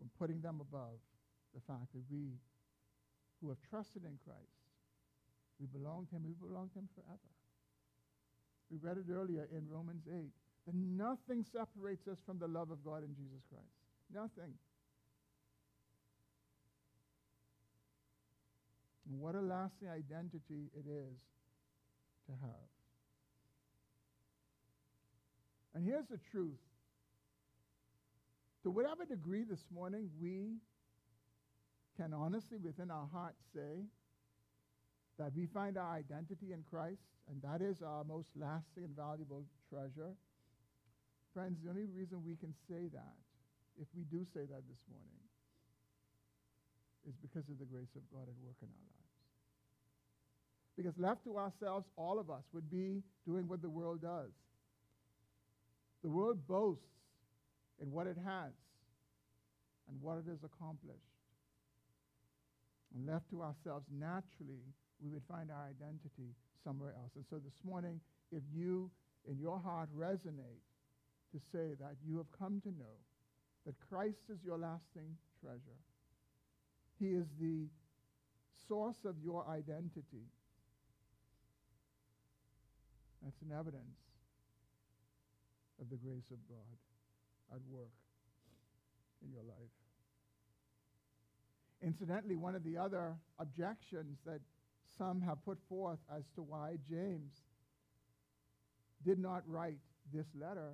and 0.00 0.10
putting 0.18 0.40
them 0.40 0.60
above 0.60 1.00
the 1.54 1.60
fact 1.60 1.92
that 1.94 2.02
we 2.10 2.38
who 3.40 3.48
have 3.48 3.58
trusted 3.70 4.04
in 4.04 4.18
Christ, 4.24 4.66
we 5.60 5.66
belong 5.66 6.06
to 6.06 6.16
him, 6.16 6.24
we 6.26 6.34
belong 6.34 6.68
to 6.70 6.78
him 6.78 6.88
forever. 6.94 7.32
We 8.70 8.78
read 8.78 8.98
it 8.98 9.10
earlier 9.10 9.48
in 9.50 9.68
Romans 9.70 10.02
8 10.06 10.30
nothing 10.74 11.44
separates 11.52 12.06
us 12.08 12.18
from 12.26 12.38
the 12.38 12.48
love 12.48 12.70
of 12.70 12.84
God 12.84 13.02
in 13.04 13.14
Jesus 13.14 13.42
Christ. 13.48 13.64
Nothing. 14.14 14.52
And 19.10 19.20
what 19.20 19.34
a 19.34 19.40
lasting 19.40 19.88
identity 19.88 20.70
it 20.74 20.84
is 20.86 21.18
to 22.26 22.32
have. 22.42 22.68
And 25.74 25.86
here's 25.86 26.06
the 26.06 26.18
truth. 26.30 26.58
To 28.64 28.70
whatever 28.70 29.04
degree 29.04 29.44
this 29.48 29.64
morning 29.72 30.10
we 30.20 30.56
can 31.96 32.12
honestly 32.12 32.58
within 32.58 32.90
our 32.90 33.08
hearts 33.12 33.40
say 33.54 33.84
that 35.18 35.32
we 35.34 35.46
find 35.46 35.76
our 35.76 35.94
identity 35.94 36.52
in 36.52 36.62
Christ, 36.70 37.02
and 37.30 37.40
that 37.42 37.64
is 37.64 37.82
our 37.82 38.04
most 38.04 38.28
lasting 38.36 38.84
and 38.84 38.96
valuable 38.96 39.44
treasure. 39.68 40.12
Friends, 41.34 41.58
the 41.62 41.70
only 41.70 41.86
reason 41.86 42.24
we 42.24 42.36
can 42.36 42.54
say 42.68 42.88
that, 42.92 43.16
if 43.80 43.86
we 43.94 44.04
do 44.04 44.24
say 44.34 44.40
that 44.40 44.62
this 44.68 44.82
morning, 44.90 45.22
is 47.06 47.14
because 47.22 47.48
of 47.48 47.58
the 47.58 47.64
grace 47.64 47.94
of 47.96 48.02
God 48.12 48.28
at 48.28 48.36
work 48.44 48.56
in 48.60 48.68
our 48.68 48.84
lives. 48.92 49.14
Because 50.76 50.94
left 50.98 51.24
to 51.24 51.36
ourselves, 51.36 51.86
all 51.96 52.18
of 52.18 52.30
us 52.30 52.42
would 52.52 52.70
be 52.70 53.02
doing 53.26 53.48
what 53.48 53.62
the 53.62 53.68
world 53.68 54.02
does. 54.02 54.30
The 56.02 56.10
world 56.10 56.46
boasts 56.46 56.84
in 57.82 57.90
what 57.90 58.06
it 58.06 58.16
has 58.24 58.52
and 59.88 60.00
what 60.00 60.18
it 60.18 60.24
has 60.28 60.38
accomplished. 60.44 61.02
And 62.94 63.06
left 63.06 63.28
to 63.30 63.42
ourselves, 63.42 63.86
naturally, 63.90 64.62
we 65.02 65.10
would 65.10 65.22
find 65.28 65.50
our 65.50 65.66
identity 65.66 66.34
somewhere 66.64 66.94
else. 66.96 67.10
And 67.16 67.24
so 67.28 67.36
this 67.36 67.58
morning, 67.64 68.00
if 68.30 68.42
you 68.54 68.90
in 69.28 69.38
your 69.38 69.58
heart 69.58 69.88
resonate 69.96 70.62
to 71.32 71.38
say 71.52 71.74
that 71.80 71.96
you 72.06 72.16
have 72.16 72.30
come 72.38 72.60
to 72.62 72.68
know 72.68 72.96
that 73.66 73.74
Christ 73.88 74.30
is 74.32 74.38
your 74.44 74.58
lasting 74.58 75.16
treasure, 75.40 75.78
He 76.98 77.08
is 77.08 77.26
the 77.40 77.66
source 78.66 79.04
of 79.04 79.14
your 79.22 79.46
identity. 79.48 80.26
That's 83.22 83.40
an 83.42 83.56
evidence 83.58 83.98
of 85.80 85.90
the 85.90 85.96
grace 85.96 86.30
of 86.30 86.38
God 86.48 87.54
at 87.54 87.60
work 87.70 87.90
in 89.24 89.32
your 89.32 89.42
life. 89.42 89.74
Incidentally, 91.82 92.36
one 92.36 92.54
of 92.54 92.64
the 92.64 92.76
other 92.76 93.14
objections 93.38 94.18
that 94.26 94.40
some 94.96 95.20
have 95.20 95.44
put 95.44 95.58
forth 95.68 95.98
as 96.14 96.24
to 96.34 96.42
why 96.42 96.76
James 96.88 97.32
did 99.04 99.18
not 99.18 99.42
write 99.46 99.78
this 100.12 100.26
letter, 100.38 100.72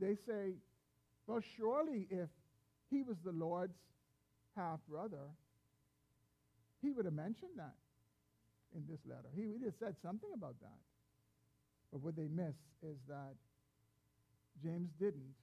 they 0.00 0.16
say, 0.26 0.54
well, 1.26 1.40
surely 1.56 2.06
if 2.10 2.28
he 2.90 3.02
was 3.02 3.16
the 3.24 3.32
Lord's 3.32 3.78
half 4.56 4.80
brother, 4.88 5.30
he 6.82 6.92
would 6.92 7.04
have 7.04 7.14
mentioned 7.14 7.56
that 7.56 7.74
in 8.74 8.84
this 8.88 9.00
letter. 9.06 9.28
He 9.34 9.46
would 9.46 9.62
have 9.62 9.74
said 9.78 9.96
something 10.02 10.30
about 10.34 10.54
that. 10.60 10.80
But 11.92 12.02
what 12.02 12.16
they 12.16 12.28
miss 12.28 12.54
is 12.82 12.96
that 13.08 13.34
James 14.62 14.90
didn't 14.98 15.34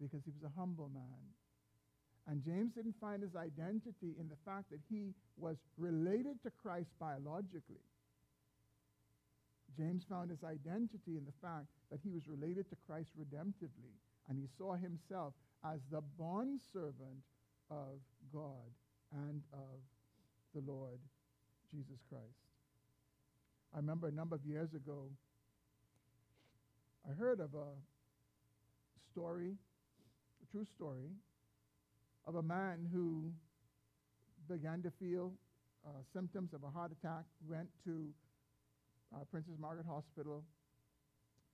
because 0.00 0.20
he 0.24 0.30
was 0.30 0.42
a 0.44 0.58
humble 0.58 0.90
man. 0.92 1.22
And 2.28 2.42
James 2.44 2.72
didn't 2.74 2.94
find 3.00 3.22
his 3.22 3.34
identity 3.34 4.14
in 4.18 4.28
the 4.28 4.38
fact 4.44 4.70
that 4.70 4.80
he 4.90 5.14
was 5.36 5.56
related 5.76 6.42
to 6.44 6.50
Christ 6.62 6.90
biologically. 7.00 7.82
James 9.76 10.04
found 10.08 10.30
his 10.30 10.44
identity 10.44 11.16
in 11.16 11.24
the 11.24 11.32
fact 11.40 11.66
that 11.90 12.00
he 12.02 12.10
was 12.10 12.28
related 12.28 12.68
to 12.70 12.76
Christ 12.86 13.10
redemptively, 13.18 13.94
and 14.28 14.38
he 14.38 14.46
saw 14.58 14.74
himself 14.74 15.34
as 15.64 15.80
the 15.90 16.02
bondservant 16.18 17.22
of 17.70 18.00
God 18.32 18.70
and 19.12 19.42
of 19.52 19.80
the 20.54 20.60
Lord 20.60 20.98
Jesus 21.70 21.98
Christ. 22.08 22.24
I 23.74 23.78
remember 23.78 24.08
a 24.08 24.12
number 24.12 24.36
of 24.36 24.44
years 24.44 24.74
ago, 24.74 25.08
I 27.08 27.14
heard 27.14 27.40
of 27.40 27.54
a 27.54 27.72
story, 29.10 29.54
a 30.42 30.52
true 30.52 30.66
story, 30.76 31.10
of 32.26 32.36
a 32.36 32.42
man 32.42 32.88
who 32.92 33.32
began 34.48 34.82
to 34.82 34.90
feel 34.90 35.32
uh, 35.86 35.90
symptoms 36.12 36.52
of 36.52 36.62
a 36.62 36.70
heart 36.70 36.92
attack, 36.92 37.24
went 37.48 37.68
to 37.84 38.08
uh, 39.14 39.24
Princess 39.30 39.54
Margaret 39.58 39.86
Hospital, 39.86 40.44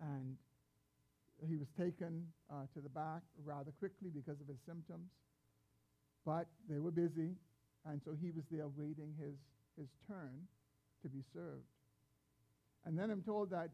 and 0.01 0.37
he 1.47 1.57
was 1.57 1.69
taken 1.79 2.27
uh, 2.51 2.67
to 2.75 2.81
the 2.81 2.89
back 2.89 3.23
rather 3.45 3.71
quickly 3.79 4.11
because 4.15 4.41
of 4.41 4.49
his 4.49 4.59
symptoms. 4.67 5.11
But 6.27 6.47
they 6.69 6.79
were 6.79 6.91
busy, 6.91 7.35
and 7.87 8.01
so 8.05 8.13
he 8.21 8.31
was 8.31 8.45
there 8.51 8.69
waiting 8.77 9.15
his, 9.19 9.37
his 9.79 9.89
turn 10.07 10.47
to 11.03 11.09
be 11.09 11.23
served. 11.33 11.69
And 12.85 12.99
then 12.99 13.11
I'm 13.11 13.23
told 13.23 13.51
that 13.51 13.71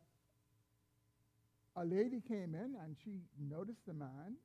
a 1.77 1.85
lady 1.85 2.23
came 2.27 2.55
in 2.55 2.77
and 2.83 2.97
she 3.05 3.19
noticed 3.39 3.85
the 3.87 3.95
man 3.95 4.39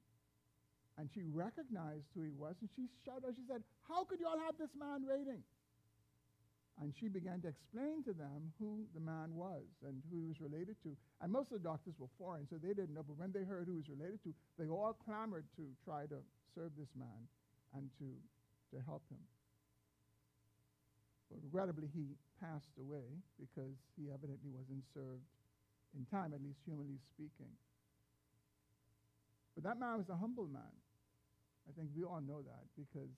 and 0.98 1.10
she 1.14 1.22
recognized 1.32 2.04
who 2.14 2.24
he 2.24 2.36
was, 2.36 2.56
and 2.60 2.70
she 2.76 2.92
shouted, 3.06 3.32
she 3.32 3.48
said, 3.48 3.64
How 3.88 4.04
could 4.04 4.20
you 4.20 4.28
all 4.28 4.40
have 4.40 4.58
this 4.60 4.70
man 4.78 5.08
waiting? 5.08 5.40
And 6.80 6.94
she 6.96 7.10
began 7.10 7.42
to 7.44 7.52
explain 7.52 8.04
to 8.08 8.14
them 8.16 8.56
who 8.58 8.88
the 8.96 9.04
man 9.04 9.36
was 9.36 9.68
and 9.84 10.02
who 10.08 10.24
he 10.24 10.28
was 10.28 10.40
related 10.40 10.80
to. 10.84 10.96
And 11.20 11.28
most 11.32 11.52
of 11.52 11.60
the 11.60 11.68
doctors 11.68 11.94
were 12.00 12.08
foreign, 12.18 12.48
so 12.48 12.56
they 12.56 12.72
didn't 12.72 12.96
know. 12.96 13.04
But 13.04 13.20
when 13.20 13.36
they 13.36 13.44
heard 13.44 13.68
who 13.68 13.76
he 13.76 13.84
was 13.84 13.92
related 13.92 14.24
to, 14.24 14.32
they 14.56 14.72
all 14.72 14.96
clamored 15.04 15.44
to 15.60 15.68
try 15.84 16.08
to 16.08 16.24
serve 16.56 16.72
this 16.80 16.88
man 16.96 17.28
and 17.76 17.92
to, 18.00 18.08
to 18.72 18.80
help 18.88 19.04
him. 19.12 19.20
But 21.28 21.44
regrettably, 21.44 21.92
he 21.92 22.16
passed 22.40 22.72
away 22.80 23.06
because 23.36 23.76
he 24.00 24.08
evidently 24.08 24.50
wasn't 24.50 24.88
served 24.96 25.28
in 25.92 26.08
time, 26.08 26.32
at 26.34 26.42
least 26.42 26.64
humanly 26.66 26.98
speaking. 27.12 27.52
But 29.54 29.68
that 29.68 29.80
man 29.80 30.00
was 30.00 30.08
a 30.08 30.16
humble 30.16 30.48
man. 30.48 30.74
I 31.68 31.76
think 31.76 31.92
we 31.92 32.04
all 32.04 32.22
know 32.24 32.42
that 32.42 32.64
because 32.74 33.12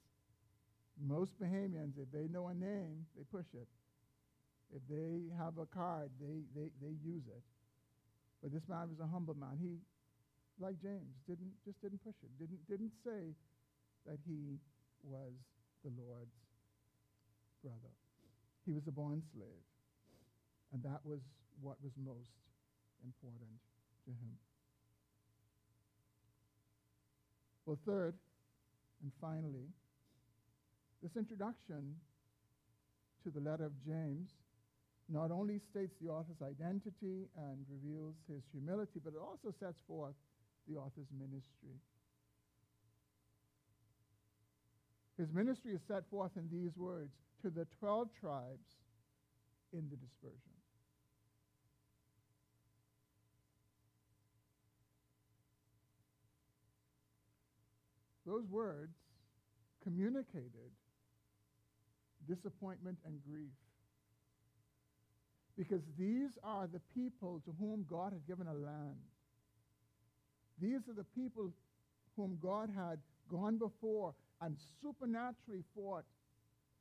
most 1.01 1.31
Bahamians, 1.41 1.97
if 1.97 2.11
they 2.11 2.27
know 2.27 2.47
a 2.49 2.53
name, 2.53 3.05
they 3.17 3.23
push 3.31 3.47
it. 3.53 3.67
If 4.73 4.81
they 4.89 5.33
have 5.37 5.57
a 5.57 5.65
card, 5.65 6.09
they, 6.19 6.41
they, 6.55 6.69
they 6.81 6.93
use 7.03 7.23
it. 7.27 7.43
But 8.41 8.53
this 8.53 8.63
man 8.67 8.89
was 8.89 8.99
a 9.01 9.07
humble 9.07 9.35
man. 9.35 9.57
He, 9.61 9.77
like 10.59 10.81
James, 10.81 11.13
didn't 11.27 11.53
just 11.65 11.81
didn't 11.81 12.03
push 12.03 12.15
it. 12.23 12.31
Didn't 12.39 12.61
didn't 12.69 12.93
say 13.03 13.33
that 14.05 14.17
he 14.25 14.57
was 15.03 15.33
the 15.83 15.91
Lord's 15.97 16.33
brother. 17.63 17.93
He 18.65 18.71
was 18.71 18.87
a 18.87 18.91
born 18.91 19.21
slave. 19.33 19.65
And 20.73 20.81
that 20.83 21.01
was 21.03 21.19
what 21.61 21.77
was 21.83 21.91
most 21.97 22.33
important 23.03 23.59
to 24.05 24.11
him. 24.11 24.37
Well, 27.65 27.77
third, 27.85 28.15
and 29.03 29.11
finally, 29.21 29.69
this 31.01 31.15
introduction 31.17 31.95
to 33.23 33.29
the 33.29 33.39
letter 33.39 33.65
of 33.65 33.73
James 33.83 34.29
not 35.09 35.31
only 35.31 35.59
states 35.59 35.95
the 36.01 36.09
author's 36.09 36.41
identity 36.41 37.27
and 37.35 37.65
reveals 37.69 38.15
his 38.27 38.43
humility, 38.51 38.99
but 39.03 39.13
it 39.13 39.19
also 39.19 39.53
sets 39.59 39.79
forth 39.87 40.15
the 40.69 40.75
author's 40.75 41.09
ministry. 41.19 41.75
His 45.17 45.33
ministry 45.33 45.73
is 45.73 45.81
set 45.87 46.09
forth 46.09 46.31
in 46.37 46.47
these 46.49 46.77
words 46.77 47.11
to 47.41 47.49
the 47.49 47.67
12 47.79 48.09
tribes 48.19 48.77
in 49.73 49.89
the 49.89 49.97
dispersion. 49.97 50.39
Those 58.25 58.47
words 58.47 58.95
communicated 59.83 60.71
disappointment 62.27 62.97
and 63.05 63.19
grief. 63.23 63.51
Because 65.57 65.81
these 65.97 66.31
are 66.43 66.67
the 66.67 66.81
people 66.95 67.41
to 67.45 67.51
whom 67.59 67.85
God 67.89 68.13
had 68.13 68.25
given 68.27 68.47
a 68.47 68.53
land. 68.53 68.97
These 70.61 70.87
are 70.89 70.93
the 70.93 71.05
people 71.15 71.51
whom 72.15 72.37
God 72.41 72.69
had 72.75 72.99
gone 73.29 73.57
before 73.57 74.13
and 74.41 74.55
supernaturally 74.81 75.63
fought 75.75 76.05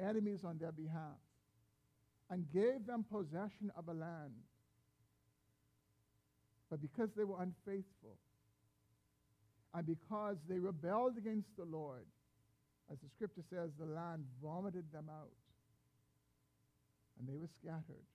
enemies 0.01 0.41
on 0.45 0.59
their 0.59 0.73
behalf 0.73 1.19
and 2.31 2.47
gave 2.53 2.87
them 2.87 3.05
possession 3.11 3.71
of 3.77 3.89
a 3.89 3.93
land. 3.93 4.33
But 6.71 6.81
because 6.81 7.11
they 7.17 7.25
were 7.25 7.43
unfaithful 7.43 8.17
and 9.75 9.87
because 9.87 10.37
they 10.49 10.59
rebelled 10.59 11.19
against 11.19 11.49
the 11.57 11.65
Lord, 11.65 12.07
as 12.91 12.99
the 12.99 13.09
scripture 13.09 13.43
says, 13.49 13.71
the 13.79 13.87
land 13.87 14.25
vomited 14.43 14.85
them 14.93 15.09
out 15.09 15.31
and 17.19 17.29
they 17.29 17.37
were 17.37 17.49
scattered 17.61 18.07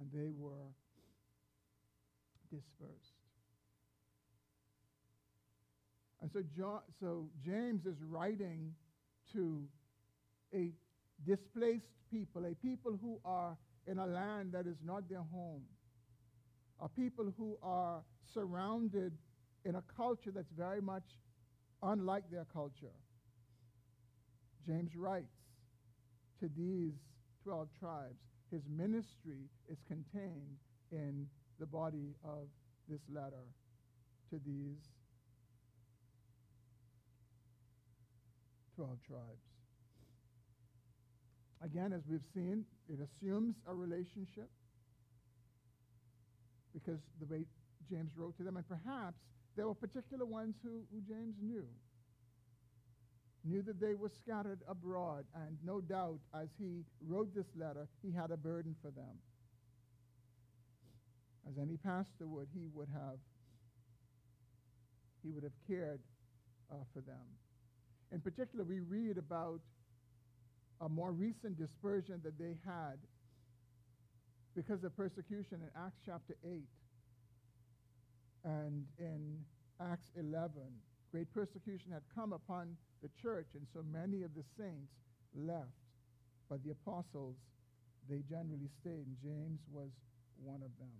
and 0.00 0.10
they 0.12 0.30
were 0.36 0.72
dispersed. 2.50 3.16
And 6.22 6.30
so, 6.32 6.42
John, 6.56 6.80
so 6.98 7.28
James 7.44 7.84
is 7.84 7.96
writing 8.02 8.74
to 9.32 9.64
a 10.54 10.72
displaced 11.26 11.90
people, 12.10 12.46
a 12.46 12.54
people 12.54 12.98
who 13.00 13.20
are 13.24 13.56
in 13.86 13.98
a 13.98 14.06
land 14.06 14.52
that 14.52 14.66
is 14.66 14.78
not 14.84 15.08
their 15.08 15.24
home, 15.32 15.62
a 16.80 16.88
people 16.88 17.32
who 17.36 17.58
are 17.62 18.02
surrounded 18.32 19.12
in 19.64 19.74
a 19.74 19.82
culture 19.96 20.30
that's 20.30 20.50
very 20.56 20.80
much 20.80 21.04
unlike 21.86 22.24
their 22.30 22.46
culture. 22.52 22.94
James 24.66 24.96
writes 24.96 25.36
to 26.40 26.50
these 26.56 26.94
12 27.44 27.68
tribes. 27.78 28.20
His 28.50 28.62
ministry 28.68 29.48
is 29.68 29.78
contained 29.86 30.58
in 30.90 31.26
the 31.58 31.66
body 31.66 32.14
of 32.24 32.48
this 32.88 33.00
letter 33.12 33.46
to 34.30 34.40
these 34.44 34.78
12 38.74 38.98
tribes. 39.06 39.22
Again, 41.64 41.92
as 41.92 42.02
we've 42.08 42.20
seen, 42.34 42.64
it 42.88 42.98
assumes 43.00 43.56
a 43.66 43.74
relationship 43.74 44.50
because 46.74 47.00
the 47.18 47.26
way 47.26 47.44
James 47.88 48.10
wrote 48.16 48.36
to 48.36 48.42
them, 48.42 48.56
and 48.56 48.68
perhaps 48.68 49.18
there 49.56 49.66
were 49.66 49.74
particular 49.74 50.26
ones 50.26 50.54
who, 50.62 50.82
who 50.92 51.00
James 51.08 51.34
knew. 51.42 51.66
Knew 53.44 53.62
that 53.62 53.80
they 53.80 53.94
were 53.94 54.10
scattered 54.10 54.60
abroad, 54.68 55.24
and 55.34 55.56
no 55.64 55.80
doubt 55.80 56.18
as 56.34 56.48
he 56.58 56.84
wrote 57.06 57.34
this 57.34 57.46
letter, 57.56 57.88
he 58.02 58.10
had 58.10 58.30
a 58.30 58.36
burden 58.36 58.74
for 58.82 58.90
them. 58.90 59.16
As 61.48 61.54
any 61.60 61.76
pastor 61.76 62.26
would, 62.26 62.48
he 62.52 62.66
would 62.74 62.88
have 62.92 63.18
he 65.22 65.30
would 65.32 65.42
have 65.42 65.52
cared 65.66 66.00
uh, 66.70 66.76
for 66.92 67.00
them. 67.00 67.24
In 68.12 68.20
particular, 68.20 68.64
we 68.64 68.80
read 68.80 69.18
about 69.18 69.60
a 70.80 70.88
more 70.88 71.10
recent 71.10 71.58
dispersion 71.58 72.20
that 72.22 72.38
they 72.38 72.56
had 72.64 72.98
because 74.54 74.84
of 74.84 74.96
persecution 74.96 75.60
in 75.62 75.70
Acts 75.76 75.98
chapter 76.04 76.36
8 76.44 76.62
and 78.46 78.84
in 78.98 79.44
Acts 79.80 80.10
11. 80.16 80.50
Great 81.10 81.32
persecution 81.34 81.90
had 81.92 82.02
come 82.14 82.32
upon 82.32 82.76
the 83.02 83.10
church, 83.20 83.48
and 83.54 83.66
so 83.74 83.82
many 83.92 84.22
of 84.22 84.34
the 84.34 84.44
saints 84.56 84.92
left. 85.34 85.66
But 86.48 86.62
the 86.64 86.70
apostles, 86.70 87.36
they 88.08 88.22
generally 88.28 88.70
stayed, 88.80 89.04
and 89.06 89.16
James 89.22 89.60
was 89.72 89.90
one 90.42 90.62
of 90.62 90.70
them. 90.78 90.94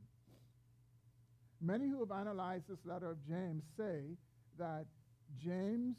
Many 1.60 1.88
who 1.88 2.00
have 2.00 2.10
analyzed 2.10 2.64
this 2.68 2.84
letter 2.84 3.10
of 3.10 3.16
James 3.26 3.64
say 3.76 4.16
that 4.58 4.84
James 5.42 5.96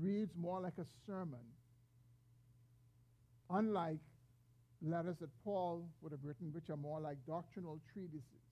reads 0.00 0.32
more 0.36 0.60
like 0.60 0.78
a 0.78 0.86
sermon, 1.06 1.40
unlike 3.50 4.00
letters 4.82 5.16
that 5.20 5.30
Paul 5.44 5.84
would 6.00 6.12
have 6.12 6.24
written, 6.24 6.52
which 6.52 6.70
are 6.70 6.76
more 6.76 7.00
like 7.00 7.18
doctrinal 7.26 7.80
treatises. 7.92 8.49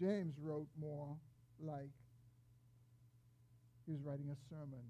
James 0.00 0.34
wrote 0.40 0.68
more 0.80 1.16
like 1.60 1.90
he 3.86 3.92
was 3.92 4.00
writing 4.02 4.30
a 4.30 4.48
sermon. 4.48 4.84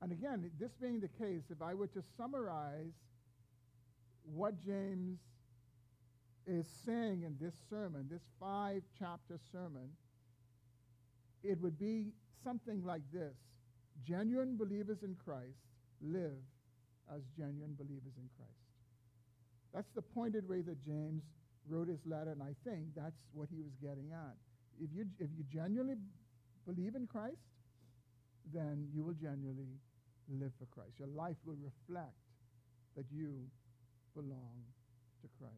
And 0.00 0.12
again, 0.12 0.50
this 0.58 0.72
being 0.80 1.00
the 1.00 1.08
case, 1.08 1.42
if 1.50 1.60
I 1.62 1.74
were 1.74 1.88
to 1.88 2.02
summarize 2.16 2.94
what 4.24 4.54
James 4.64 5.18
is 6.46 6.66
saying 6.84 7.22
in 7.22 7.36
this 7.40 7.54
sermon, 7.68 8.08
this 8.10 8.22
five 8.40 8.82
chapter 8.98 9.38
sermon, 9.52 9.90
it 11.42 11.60
would 11.60 11.78
be 11.78 12.12
something 12.42 12.82
like 12.84 13.02
this 13.12 13.36
Genuine 14.06 14.56
believers 14.56 15.02
in 15.02 15.16
Christ 15.24 15.58
live 16.00 16.38
as 17.12 17.22
genuine 17.36 17.74
believers 17.76 18.14
in 18.16 18.28
Christ. 18.36 18.67
That's 19.74 19.90
the 19.94 20.02
pointed 20.02 20.48
way 20.48 20.62
that 20.62 20.84
James 20.84 21.22
wrote 21.68 21.88
his 21.88 22.00
letter, 22.06 22.32
and 22.32 22.42
I 22.42 22.54
think 22.64 22.94
that's 22.96 23.20
what 23.32 23.48
he 23.50 23.60
was 23.60 23.72
getting 23.82 24.12
at. 24.12 24.36
If 24.80 24.90
you, 24.94 25.06
if 25.18 25.28
you 25.36 25.44
genuinely 25.52 25.96
believe 26.66 26.94
in 26.94 27.06
Christ, 27.06 27.36
then 28.52 28.88
you 28.94 29.04
will 29.04 29.14
genuinely 29.14 29.68
live 30.28 30.52
for 30.58 30.66
Christ. 30.66 30.92
Your 30.98 31.08
life 31.08 31.36
will 31.44 31.56
reflect 31.62 32.16
that 32.96 33.06
you 33.12 33.44
belong 34.14 34.64
to 35.22 35.28
Christ. 35.38 35.54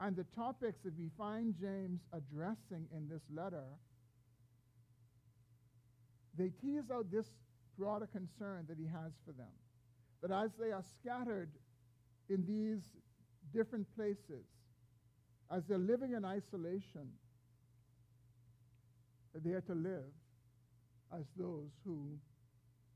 And 0.00 0.16
the 0.16 0.26
topics 0.34 0.80
that 0.84 0.96
we 0.98 1.10
find 1.16 1.54
James 1.60 2.00
addressing 2.12 2.86
in 2.94 3.08
this 3.08 3.22
letter, 3.32 3.64
they 6.36 6.50
tease 6.60 6.90
out 6.92 7.10
this 7.10 7.26
broader 7.78 8.06
concern 8.06 8.66
that 8.68 8.78
he 8.78 8.86
has 8.86 9.12
for 9.24 9.32
them. 9.32 9.54
That 10.22 10.30
as 10.30 10.50
they 10.58 10.72
are 10.72 10.82
scattered 11.00 11.50
in 12.28 12.44
these 12.46 12.82
different 13.52 13.86
places, 13.96 14.44
as 15.50 15.62
they're 15.68 15.78
living 15.78 16.12
in 16.12 16.24
isolation, 16.24 17.08
they 19.44 19.50
are 19.50 19.60
to 19.62 19.74
live 19.74 20.12
as 21.12 21.24
those 21.36 21.70
who 21.84 22.16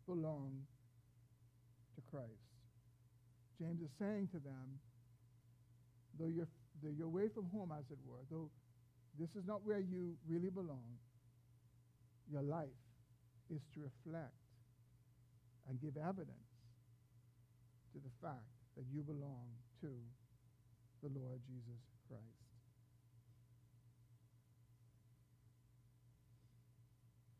belong 0.06 0.62
to 1.94 2.00
Christ. 2.10 2.28
James 3.60 3.80
is 3.82 3.90
saying 3.98 4.28
to 4.32 4.38
them, 4.38 4.78
though 6.18 6.28
you're 6.28 6.48
the, 6.82 6.92
you're 6.92 7.06
away 7.06 7.28
from 7.28 7.46
home, 7.50 7.72
as 7.76 7.84
it 7.90 7.98
were, 8.06 8.22
though 8.30 8.50
this 9.18 9.30
is 9.34 9.44
not 9.46 9.66
where 9.66 9.80
you 9.80 10.14
really 10.28 10.48
belong, 10.48 10.96
your 12.30 12.42
life 12.42 12.68
is 13.50 13.60
to 13.74 13.80
reflect 13.80 14.32
and 15.68 15.80
give 15.80 15.96
evidence 15.96 16.54
to 17.92 17.98
the 17.98 18.10
fact 18.22 18.57
that 18.78 18.86
you 18.94 19.02
belong 19.02 19.50
to 19.80 19.90
the 21.02 21.10
Lord 21.18 21.40
Jesus 21.50 21.82
Christ. 22.06 22.22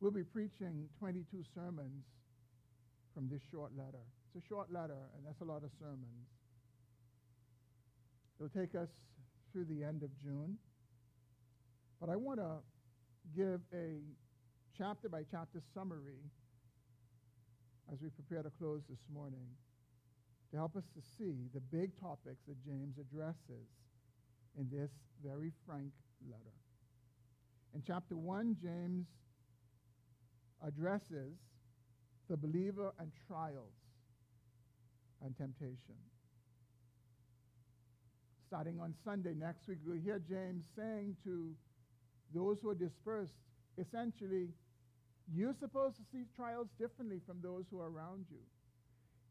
We'll 0.01 0.11
be 0.11 0.24
preaching 0.24 0.88
22 0.98 1.44
sermons 1.55 2.03
from 3.14 3.29
this 3.31 3.40
short 3.53 3.70
letter. 3.77 4.03
It's 4.27 4.44
a 4.44 4.48
short 4.48 4.72
letter, 4.72 4.98
and 5.16 5.24
that's 5.24 5.40
a 5.40 5.44
lot 5.44 5.62
of 5.62 5.70
sermons. 5.79 6.27
It'll 8.38 8.51
take 8.51 8.74
us 8.74 8.90
through 9.53 9.66
the 9.66 9.85
end 9.85 10.03
of 10.03 10.11
June. 10.20 10.59
But 12.01 12.11
I 12.11 12.16
want 12.16 12.40
to 12.40 12.59
give 13.37 13.61
a 13.72 14.03
chapter 14.77 15.09
by 15.09 15.22
chapter 15.31 15.62
summary 15.72 16.18
as 17.92 17.98
we 18.03 18.09
prepare 18.11 18.42
to 18.42 18.51
close 18.59 18.83
this 18.90 19.03
morning 19.12 19.46
to 20.50 20.56
help 20.56 20.76
us 20.76 20.84
to 20.94 21.02
see 21.18 21.48
the 21.54 21.61
big 21.61 21.90
topics 22.00 22.42
that 22.46 22.62
James 22.64 22.96
addresses 22.98 23.68
in 24.58 24.68
this 24.70 24.90
very 25.22 25.52
frank 25.66 25.92
letter. 26.28 26.56
In 27.74 27.82
chapter 27.87 28.16
1, 28.16 28.56
James 28.61 29.06
addresses 30.66 31.37
the 32.28 32.37
believer 32.37 32.92
and 32.98 33.11
trials 33.26 33.74
and 35.24 35.37
temptation. 35.37 35.94
Starting 38.46 38.80
on 38.80 38.94
Sunday 39.04 39.34
next 39.34 39.68
week, 39.68 39.78
we'll 39.84 40.00
hear 40.00 40.18
James 40.18 40.64
saying 40.74 41.16
to 41.24 41.52
those 42.34 42.58
who 42.62 42.70
are 42.70 42.74
dispersed, 42.74 43.34
essentially, 43.78 44.48
you're 45.34 45.54
supposed 45.61 45.96
to 45.96 46.02
see 46.11 46.24
trials 46.34 46.68
differently 46.78 47.20
from 47.26 47.38
those 47.42 47.64
who 47.70 47.80
are 47.80 47.90
around 47.90 48.24
you. 48.30 48.38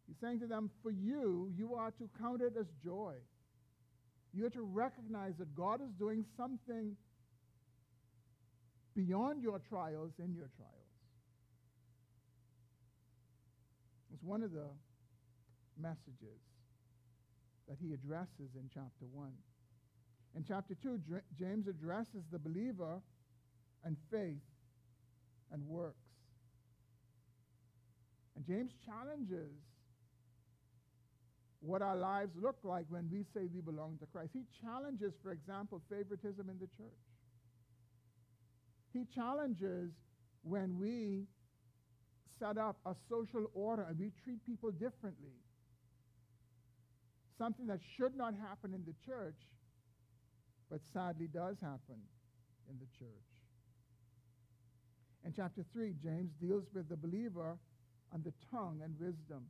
He's 0.08 0.18
saying 0.22 0.40
to 0.40 0.48
them, 0.48 0.70
for 0.82 0.92
you, 0.92 1.52
you 1.56 1.76
are 1.76 1.92
to 1.92 2.10
count 2.20 2.42
it 2.42 2.54
as 2.60 2.66
joy. 2.84 3.16
You 4.34 4.46
are 4.46 4.52
to 4.52 4.62
recognize 4.62 5.34
that 5.40 5.54
God 5.56 5.82
is 5.82 5.92
doing 6.00 6.24
something 6.38 6.96
beyond 8.96 9.44
your 9.44 9.60
trials 9.70 10.12
in 10.18 10.34
your 10.34 10.50
trials. 10.56 10.74
It's 14.14 14.24
one 14.24 14.42
of 14.44 14.52
the 14.52 14.70
messages 15.80 16.42
that 17.68 17.78
he 17.80 17.94
addresses 17.94 18.56
in 18.56 18.70
chapter 18.74 19.06
1. 19.12 19.30
In 20.36 20.46
chapter 20.48 20.76
2, 20.82 21.00
James 21.38 21.68
addresses 21.68 22.24
the 22.32 22.40
believer 22.40 23.02
and 23.84 23.98
faith 24.10 24.42
and 25.52 25.62
works. 25.68 25.98
And 28.36 28.46
James 28.46 28.72
challenges 28.86 29.52
what 31.60 31.82
our 31.82 31.96
lives 31.96 32.32
look 32.40 32.58
like 32.64 32.86
when 32.90 33.10
we 33.12 33.24
say 33.34 33.48
we 33.54 33.62
belong 33.62 33.98
to 34.00 34.06
Christ. 34.06 34.32
He 34.34 34.44
challenges, 34.62 35.14
for 35.24 35.32
example, 35.32 35.82
favoritism 35.90 36.50
in 36.50 36.60
the 36.60 36.68
church. 36.78 37.04
He 38.94 39.06
challenges 39.14 39.92
when 40.44 40.78
we 40.80 41.26
set 42.40 42.58
up 42.58 42.78
a 42.86 42.94
social 43.10 43.50
order 43.54 43.86
and 43.90 43.98
we 44.00 44.12
treat 44.24 44.46
people 44.46 44.72
differently. 44.72 45.34
Something 47.38 47.68
that 47.68 47.80
should 47.98 48.16
not 48.16 48.34
happen 48.34 48.74
in 48.74 48.84
the 48.86 48.94
church, 49.06 49.38
but 50.70 50.82
sadly 50.94 51.28
does 51.28 51.58
happen 51.60 52.02
in 52.70 52.78
the 52.80 52.88
church. 52.98 53.10
In 55.26 55.34
chapter 55.36 55.64
3, 55.74 55.94
James 56.02 56.32
deals 56.40 56.66
with 56.74 56.90
the 56.90 56.96
believer 56.96 57.58
and 58.14 58.24
the 58.24 58.34
tongue 58.52 58.82
and 58.84 58.98
wisdom. 59.00 59.46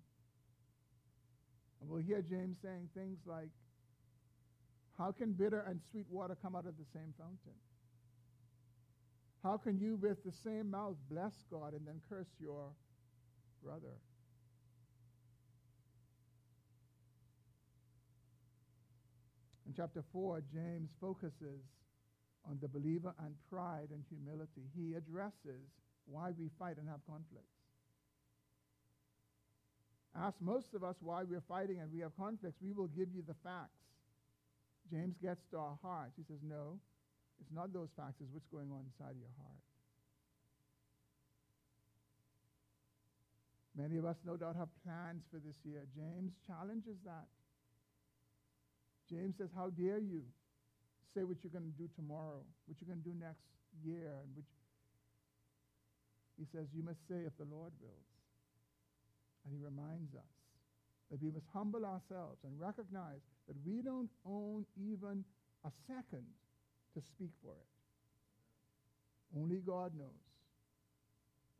And 1.81 1.89
we'll 1.89 2.01
hear 2.01 2.21
James 2.21 2.57
saying 2.61 2.89
things 2.95 3.19
like, 3.25 3.49
How 4.97 5.11
can 5.11 5.33
bitter 5.33 5.65
and 5.67 5.79
sweet 5.91 6.05
water 6.09 6.37
come 6.41 6.55
out 6.55 6.65
of 6.65 6.77
the 6.77 6.85
same 6.93 7.13
fountain? 7.17 7.57
How 9.43 9.57
can 9.57 9.77
you, 9.79 9.97
with 10.01 10.23
the 10.23 10.31
same 10.43 10.71
mouth, 10.71 10.95
bless 11.09 11.33
God 11.49 11.73
and 11.73 11.85
then 11.85 12.01
curse 12.09 12.27
your 12.39 12.71
brother? 13.63 13.95
In 19.67 19.73
chapter 19.75 20.03
4, 20.13 20.41
James 20.53 20.89
focuses 20.99 21.61
on 22.49 22.57
the 22.61 22.67
believer 22.67 23.13
and 23.23 23.35
pride 23.49 23.89
and 23.91 24.03
humility. 24.09 24.63
He 24.75 24.93
addresses 24.93 25.67
why 26.05 26.31
we 26.37 26.49
fight 26.57 26.77
and 26.77 26.87
have 26.87 27.01
conflicts. 27.05 27.56
Ask 30.17 30.35
most 30.41 30.73
of 30.73 30.83
us 30.83 30.95
why 30.99 31.23
we're 31.23 31.45
fighting 31.47 31.79
and 31.79 31.91
we 31.93 31.99
have 31.99 32.15
conflicts. 32.17 32.57
We 32.61 32.73
will 32.73 32.87
give 32.87 33.09
you 33.13 33.21
the 33.21 33.35
facts. 33.43 33.77
James 34.89 35.15
gets 35.21 35.45
to 35.51 35.57
our 35.57 35.77
hearts. 35.83 36.13
He 36.17 36.23
says, 36.23 36.41
No, 36.41 36.79
it's 37.39 37.53
not 37.53 37.71
those 37.73 37.89
facts, 37.95 38.17
it's 38.21 38.31
what's 38.33 38.47
going 38.49 38.71
on 38.71 38.81
inside 38.89 39.13
your 39.19 39.29
heart. 39.37 39.61
Many 43.77 43.97
of 43.97 44.05
us, 44.05 44.17
no 44.25 44.37
doubt, 44.37 44.55
have 44.55 44.73
plans 44.81 45.21
for 45.29 45.37
this 45.37 45.53
year. 45.63 45.85
James 45.93 46.33
challenges 46.47 46.97
that. 47.05 47.29
James 49.05 49.37
says, 49.37 49.49
How 49.53 49.69
dare 49.69 49.99
you 49.99 50.25
say 51.13 51.23
what 51.23 51.37
you're 51.43 51.53
going 51.53 51.69
to 51.69 51.77
do 51.77 51.87
tomorrow, 51.95 52.41
what 52.65 52.77
you're 52.81 52.89
going 52.89 53.03
to 53.05 53.09
do 53.09 53.13
next 53.21 53.45
year, 53.85 54.17
and 54.17 54.33
which 54.33 54.49
he 56.41 56.45
says, 56.49 56.65
You 56.73 56.81
must 56.81 57.05
say 57.05 57.21
if 57.21 57.37
the 57.37 57.45
Lord 57.45 57.69
wills. 57.77 58.16
And 59.47 59.55
he 59.55 59.63
reminds 59.63 60.13
us 60.13 60.27
that 61.09 61.23
we 61.23 61.31
must 61.31 61.47
humble 61.53 61.85
ourselves 61.85 62.43
and 62.43 62.59
recognize 62.59 63.23
that 63.47 63.55
we 63.65 63.81
don't 63.81 64.11
own 64.25 64.65
even 64.75 65.23
a 65.63 65.71
second 65.87 66.27
to 66.93 67.01
speak 67.01 67.31
for 67.41 67.53
it. 67.53 69.39
Only 69.39 69.57
God 69.57 69.93
knows. 69.97 70.27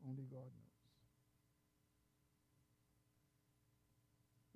Only 0.06 0.24
God 0.30 0.52
knows. 0.52 0.68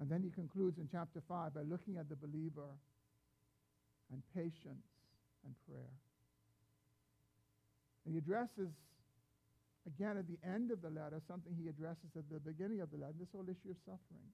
And 0.01 0.11
then 0.11 0.23
he 0.23 0.31
concludes 0.31 0.79
in 0.79 0.89
chapter 0.91 1.23
5 1.27 1.55
by 1.55 1.63
looking 1.63 1.97
at 1.97 2.09
the 2.09 2.17
believer 2.17 2.69
and 4.13 4.23
patience 4.35 4.85
and 5.47 5.55
prayer. 5.67 5.95
And 8.05 8.15
he 8.15 8.19
addresses, 8.19 8.73
again 9.87 10.17
at 10.17 10.27
the 10.27 10.39
end 10.47 10.71
of 10.71 10.83
the 10.83 10.91
letter, 10.91 11.21
something 11.27 11.55
he 11.55 11.69
addresses 11.69 12.11
at 12.17 12.25
the 12.31 12.39
beginning 12.39 12.81
of 12.81 12.91
the 12.91 12.99
letter 12.99 13.15
this 13.19 13.29
whole 13.33 13.45
issue 13.45 13.71
of 13.71 13.77
suffering. 13.85 14.31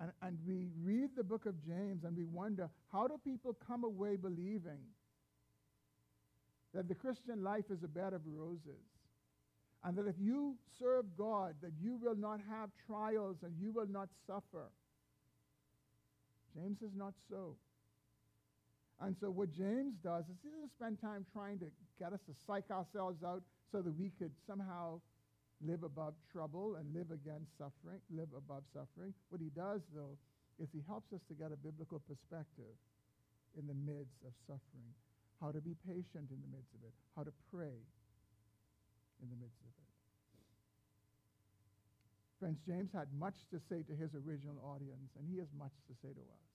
And, 0.00 0.12
and 0.22 0.38
we 0.46 0.68
read 0.82 1.10
the 1.16 1.24
book 1.24 1.46
of 1.46 1.54
James 1.64 2.04
and 2.04 2.16
we 2.16 2.24
wonder 2.24 2.70
how 2.90 3.06
do 3.06 3.20
people 3.22 3.56
come 3.66 3.84
away 3.84 4.16
believing 4.16 4.80
that 6.72 6.88
the 6.88 6.94
Christian 6.94 7.42
life 7.42 7.64
is 7.70 7.82
a 7.82 7.88
bed 7.88 8.12
of 8.12 8.22
roses? 8.26 8.84
And 9.84 9.96
that 9.96 10.06
if 10.06 10.16
you 10.18 10.56
serve 10.78 11.04
God, 11.16 11.54
that 11.62 11.72
you 11.82 11.96
will 12.02 12.14
not 12.14 12.40
have 12.50 12.70
trials 12.86 13.36
and 13.42 13.52
you 13.58 13.70
will 13.70 13.86
not 13.86 14.08
suffer. 14.26 14.68
James 16.54 16.82
is 16.82 16.90
not 16.94 17.14
so. 17.30 17.56
And 19.00 19.16
so 19.16 19.30
what 19.30 19.50
James 19.56 19.96
does 20.04 20.24
is 20.28 20.36
he 20.44 20.50
doesn't 20.52 20.76
spend 20.76 21.00
time 21.00 21.24
trying 21.32 21.58
to 21.60 21.72
get 21.98 22.12
us 22.12 22.20
to 22.28 22.34
psych 22.46 22.68
ourselves 22.70 23.24
out 23.24 23.42
so 23.72 23.80
that 23.80 23.96
we 23.96 24.12
could 24.20 24.32
somehow 24.46 25.00
live 25.64 25.84
above 25.84 26.14
trouble 26.32 26.76
and 26.76 26.92
live 26.92 27.08
against 27.08 27.56
suffering, 27.56 28.00
live 28.12 28.28
above 28.36 28.64
suffering. 28.72 29.12
What 29.28 29.40
he 29.40 29.48
does, 29.56 29.80
though, 29.96 30.20
is 30.60 30.68
he 30.72 30.84
helps 30.84 31.12
us 31.12 31.20
to 31.28 31.34
get 31.34 31.52
a 31.52 31.56
biblical 31.56 32.00
perspective 32.04 32.76
in 33.56 33.64
the 33.66 33.76
midst 33.76 34.20
of 34.28 34.36
suffering, 34.44 34.92
how 35.40 35.50
to 35.50 35.60
be 35.60 35.72
patient 35.88 36.28
in 36.28 36.40
the 36.44 36.50
midst 36.52 36.72
of 36.76 36.84
it, 36.84 36.92
how 37.16 37.24
to 37.24 37.32
pray 37.48 37.80
in 39.24 39.28
the 39.32 39.36
midst 39.40 39.60
of 39.64 39.72
it. 39.72 39.88
Friends, 42.36 42.60
James 42.64 42.88
had 42.92 43.08
much 43.16 43.36
to 43.52 43.60
say 43.68 43.80
to 43.84 43.92
his 43.96 44.12
original 44.16 44.60
audience, 44.64 45.12
and 45.16 45.28
he 45.28 45.40
has 45.40 45.48
much 45.56 45.76
to 45.88 45.94
say 46.00 46.12
to 46.12 46.24
us. 46.24 46.49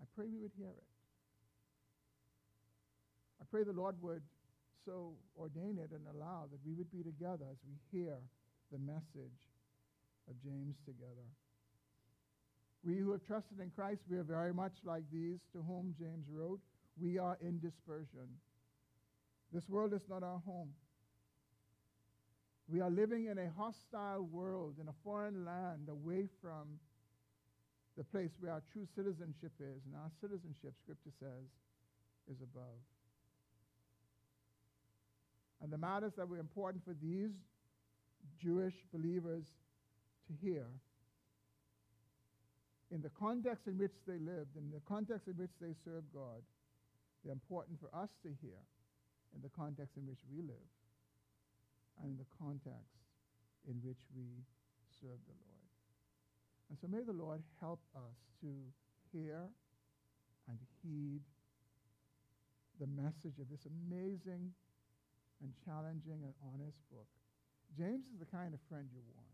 I 0.00 0.04
pray 0.14 0.26
we 0.26 0.40
would 0.40 0.52
hear 0.56 0.68
it. 0.68 0.84
I 3.40 3.44
pray 3.50 3.64
the 3.64 3.72
Lord 3.72 3.96
would 4.02 4.22
so 4.84 5.12
ordain 5.38 5.78
it 5.82 5.90
and 5.90 6.06
allow 6.14 6.46
that 6.50 6.60
we 6.64 6.72
would 6.74 6.90
be 6.90 7.02
together 7.02 7.44
as 7.50 7.58
we 7.66 7.74
hear 7.90 8.14
the 8.72 8.78
message 8.78 9.38
of 10.28 10.34
James 10.42 10.76
together. 10.84 11.26
We 12.84 12.98
who 12.98 13.12
have 13.12 13.24
trusted 13.26 13.60
in 13.60 13.70
Christ, 13.70 14.02
we 14.08 14.16
are 14.16 14.22
very 14.22 14.54
much 14.54 14.72
like 14.84 15.02
these 15.12 15.40
to 15.52 15.62
whom 15.62 15.94
James 15.98 16.26
wrote. 16.30 16.60
We 17.00 17.18
are 17.18 17.36
in 17.40 17.58
dispersion. 17.58 18.28
This 19.52 19.68
world 19.68 19.92
is 19.92 20.02
not 20.08 20.22
our 20.22 20.40
home. 20.46 20.70
We 22.68 22.80
are 22.80 22.90
living 22.90 23.26
in 23.26 23.38
a 23.38 23.50
hostile 23.56 24.22
world, 24.30 24.74
in 24.80 24.88
a 24.88 24.94
foreign 25.04 25.44
land, 25.44 25.88
away 25.88 26.28
from 26.40 26.78
the 27.96 28.04
place 28.04 28.30
where 28.40 28.52
our 28.52 28.62
true 28.72 28.86
citizenship 28.94 29.52
is. 29.60 29.80
And 29.86 29.94
our 29.96 30.10
citizenship, 30.20 30.74
Scripture 30.82 31.12
says, 31.18 31.46
is 32.30 32.36
above. 32.42 32.80
And 35.62 35.72
the 35.72 35.78
matters 35.78 36.12
that 36.16 36.28
were 36.28 36.38
important 36.38 36.84
for 36.84 36.94
these 37.02 37.32
Jewish 38.42 38.74
believers 38.92 39.44
to 40.28 40.32
hear, 40.46 40.66
in 42.90 43.00
the 43.00 43.10
context 43.18 43.66
in 43.66 43.78
which 43.78 43.94
they 44.06 44.18
lived, 44.18 44.56
in 44.56 44.70
the 44.70 44.82
context 44.86 45.26
in 45.26 45.34
which 45.34 45.50
they 45.60 45.74
served 45.84 46.06
God, 46.12 46.42
they're 47.24 47.32
important 47.32 47.80
for 47.80 47.88
us 47.96 48.10
to 48.22 48.28
hear 48.40 48.60
in 49.34 49.42
the 49.42 49.50
context 49.56 49.96
in 49.96 50.06
which 50.06 50.20
we 50.30 50.42
live 50.42 50.70
and 52.02 52.12
in 52.12 52.16
the 52.16 52.28
context 52.38 53.00
in 53.68 53.74
which 53.82 53.98
we 54.14 54.44
serve 55.00 55.18
the 55.26 55.34
Lord. 55.48 55.55
And 56.68 56.78
so 56.80 56.88
may 56.88 57.02
the 57.02 57.14
Lord 57.14 57.42
help 57.60 57.80
us 57.94 58.18
to 58.42 58.50
hear 59.12 59.46
and 60.48 60.58
heed 60.82 61.22
the 62.80 62.86
message 62.86 63.38
of 63.40 63.48
this 63.48 63.66
amazing 63.66 64.52
and 65.42 65.50
challenging 65.64 66.24
and 66.24 66.34
honest 66.52 66.78
book. 66.90 67.08
James 67.76 68.06
is 68.06 68.18
the 68.18 68.28
kind 68.28 68.54
of 68.54 68.60
friend 68.68 68.88
you 68.92 69.02
want. 69.14 69.26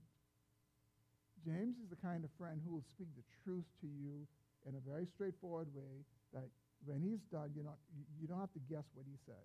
James 1.43 1.79
is 1.83 1.91
the 1.91 1.99
kind 1.99 2.23
of 2.23 2.31
friend 2.39 2.63
who 2.63 2.71
will 2.71 2.87
speak 2.87 3.11
the 3.19 3.27
truth 3.43 3.67
to 3.83 3.89
you 3.91 4.27
in 4.67 4.79
a 4.79 4.83
very 4.83 5.07
straightforward 5.07 5.67
way 5.75 6.07
that 6.33 6.47
when 6.87 7.03
he's 7.03 7.23
done, 7.31 7.51
you, 7.55 7.63
not, 7.63 7.79
you 8.19 8.27
don't 8.27 8.39
have 8.39 8.55
to 8.55 8.63
guess 8.71 8.87
what 8.95 9.07
he 9.07 9.19
said. 9.27 9.43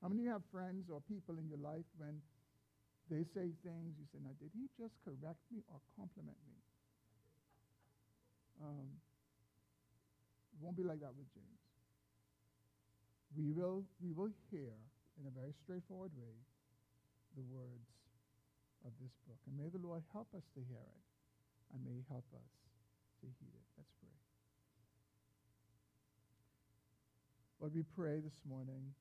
How 0.00 0.08
many 0.08 0.22
of 0.22 0.24
you 0.26 0.32
have 0.32 0.46
friends 0.52 0.88
or 0.92 1.00
people 1.08 1.40
in 1.40 1.48
your 1.48 1.60
life 1.60 1.88
when 1.96 2.20
they 3.08 3.24
say 3.32 3.48
things, 3.64 3.96
you 3.96 4.04
say, 4.12 4.20
now, 4.20 4.36
did 4.36 4.52
he 4.52 4.68
just 4.76 4.92
correct 5.04 5.40
me 5.48 5.64
or 5.72 5.80
compliment 5.96 6.36
me? 6.44 6.60
Um, 8.62 8.88
it 10.52 10.58
won't 10.60 10.76
be 10.76 10.82
like 10.82 11.00
that 11.00 11.14
with 11.16 11.30
James. 11.34 11.62
We 13.36 13.52
will, 13.52 13.84
we 14.02 14.10
will 14.10 14.30
hear 14.50 14.74
in 15.20 15.26
a 15.26 15.30
very 15.30 15.52
straightforward 15.62 16.10
way 16.16 16.34
the 17.36 17.42
words 17.42 17.90
of 18.86 18.92
this 19.00 19.12
book. 19.26 19.38
And 19.46 19.56
may 19.56 19.68
the 19.68 19.78
Lord 19.78 20.02
help 20.12 20.28
us 20.34 20.42
to 20.54 20.60
hear 20.60 20.82
it, 20.82 21.04
and 21.74 21.84
may 21.84 22.02
he 22.02 22.04
help 22.08 22.24
us 22.34 22.50
to 23.20 23.26
heed 23.26 23.54
it. 23.54 23.66
Let's 23.76 23.92
pray. 24.00 24.18
Lord, 27.60 27.74
we 27.74 27.82
pray 27.94 28.20
this 28.20 28.40
morning 28.48 28.94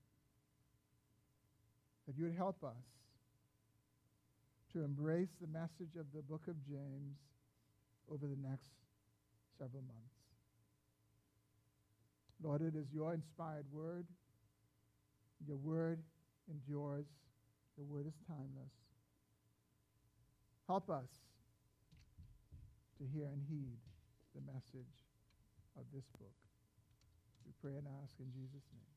that 2.06 2.18
you 2.18 2.26
would 2.26 2.36
help 2.36 2.64
us 2.64 2.86
to 4.74 4.84
embrace 4.84 5.34
the 5.42 5.48
message 5.48 5.96
of 6.00 6.06
the 6.14 6.22
book 6.22 6.48
of 6.48 6.56
James 6.66 7.18
over 8.12 8.26
the 8.28 8.38
next 8.42 8.72
several 9.58 9.84
months. 9.84 10.16
Lord, 12.42 12.62
it 12.62 12.76
is 12.76 12.94
your 12.94 13.14
inspired 13.14 13.66
word. 13.72 14.06
Your 15.46 15.58
word 15.58 16.00
endures. 16.50 17.08
Your 17.78 17.86
word 17.86 18.08
is 18.08 18.14
timeless. 18.28 18.74
Help 20.68 20.90
us 20.90 21.10
to 22.98 23.04
hear 23.06 23.26
and 23.26 23.42
heed 23.48 23.78
the 24.36 24.42
message 24.52 25.06
of 25.78 25.86
this 25.94 26.06
book. 26.20 26.34
We 27.46 27.54
pray 27.62 27.78
and 27.78 27.88
ask 28.04 28.14
in 28.20 28.32
Jesus' 28.34 28.68
name. 28.74 28.97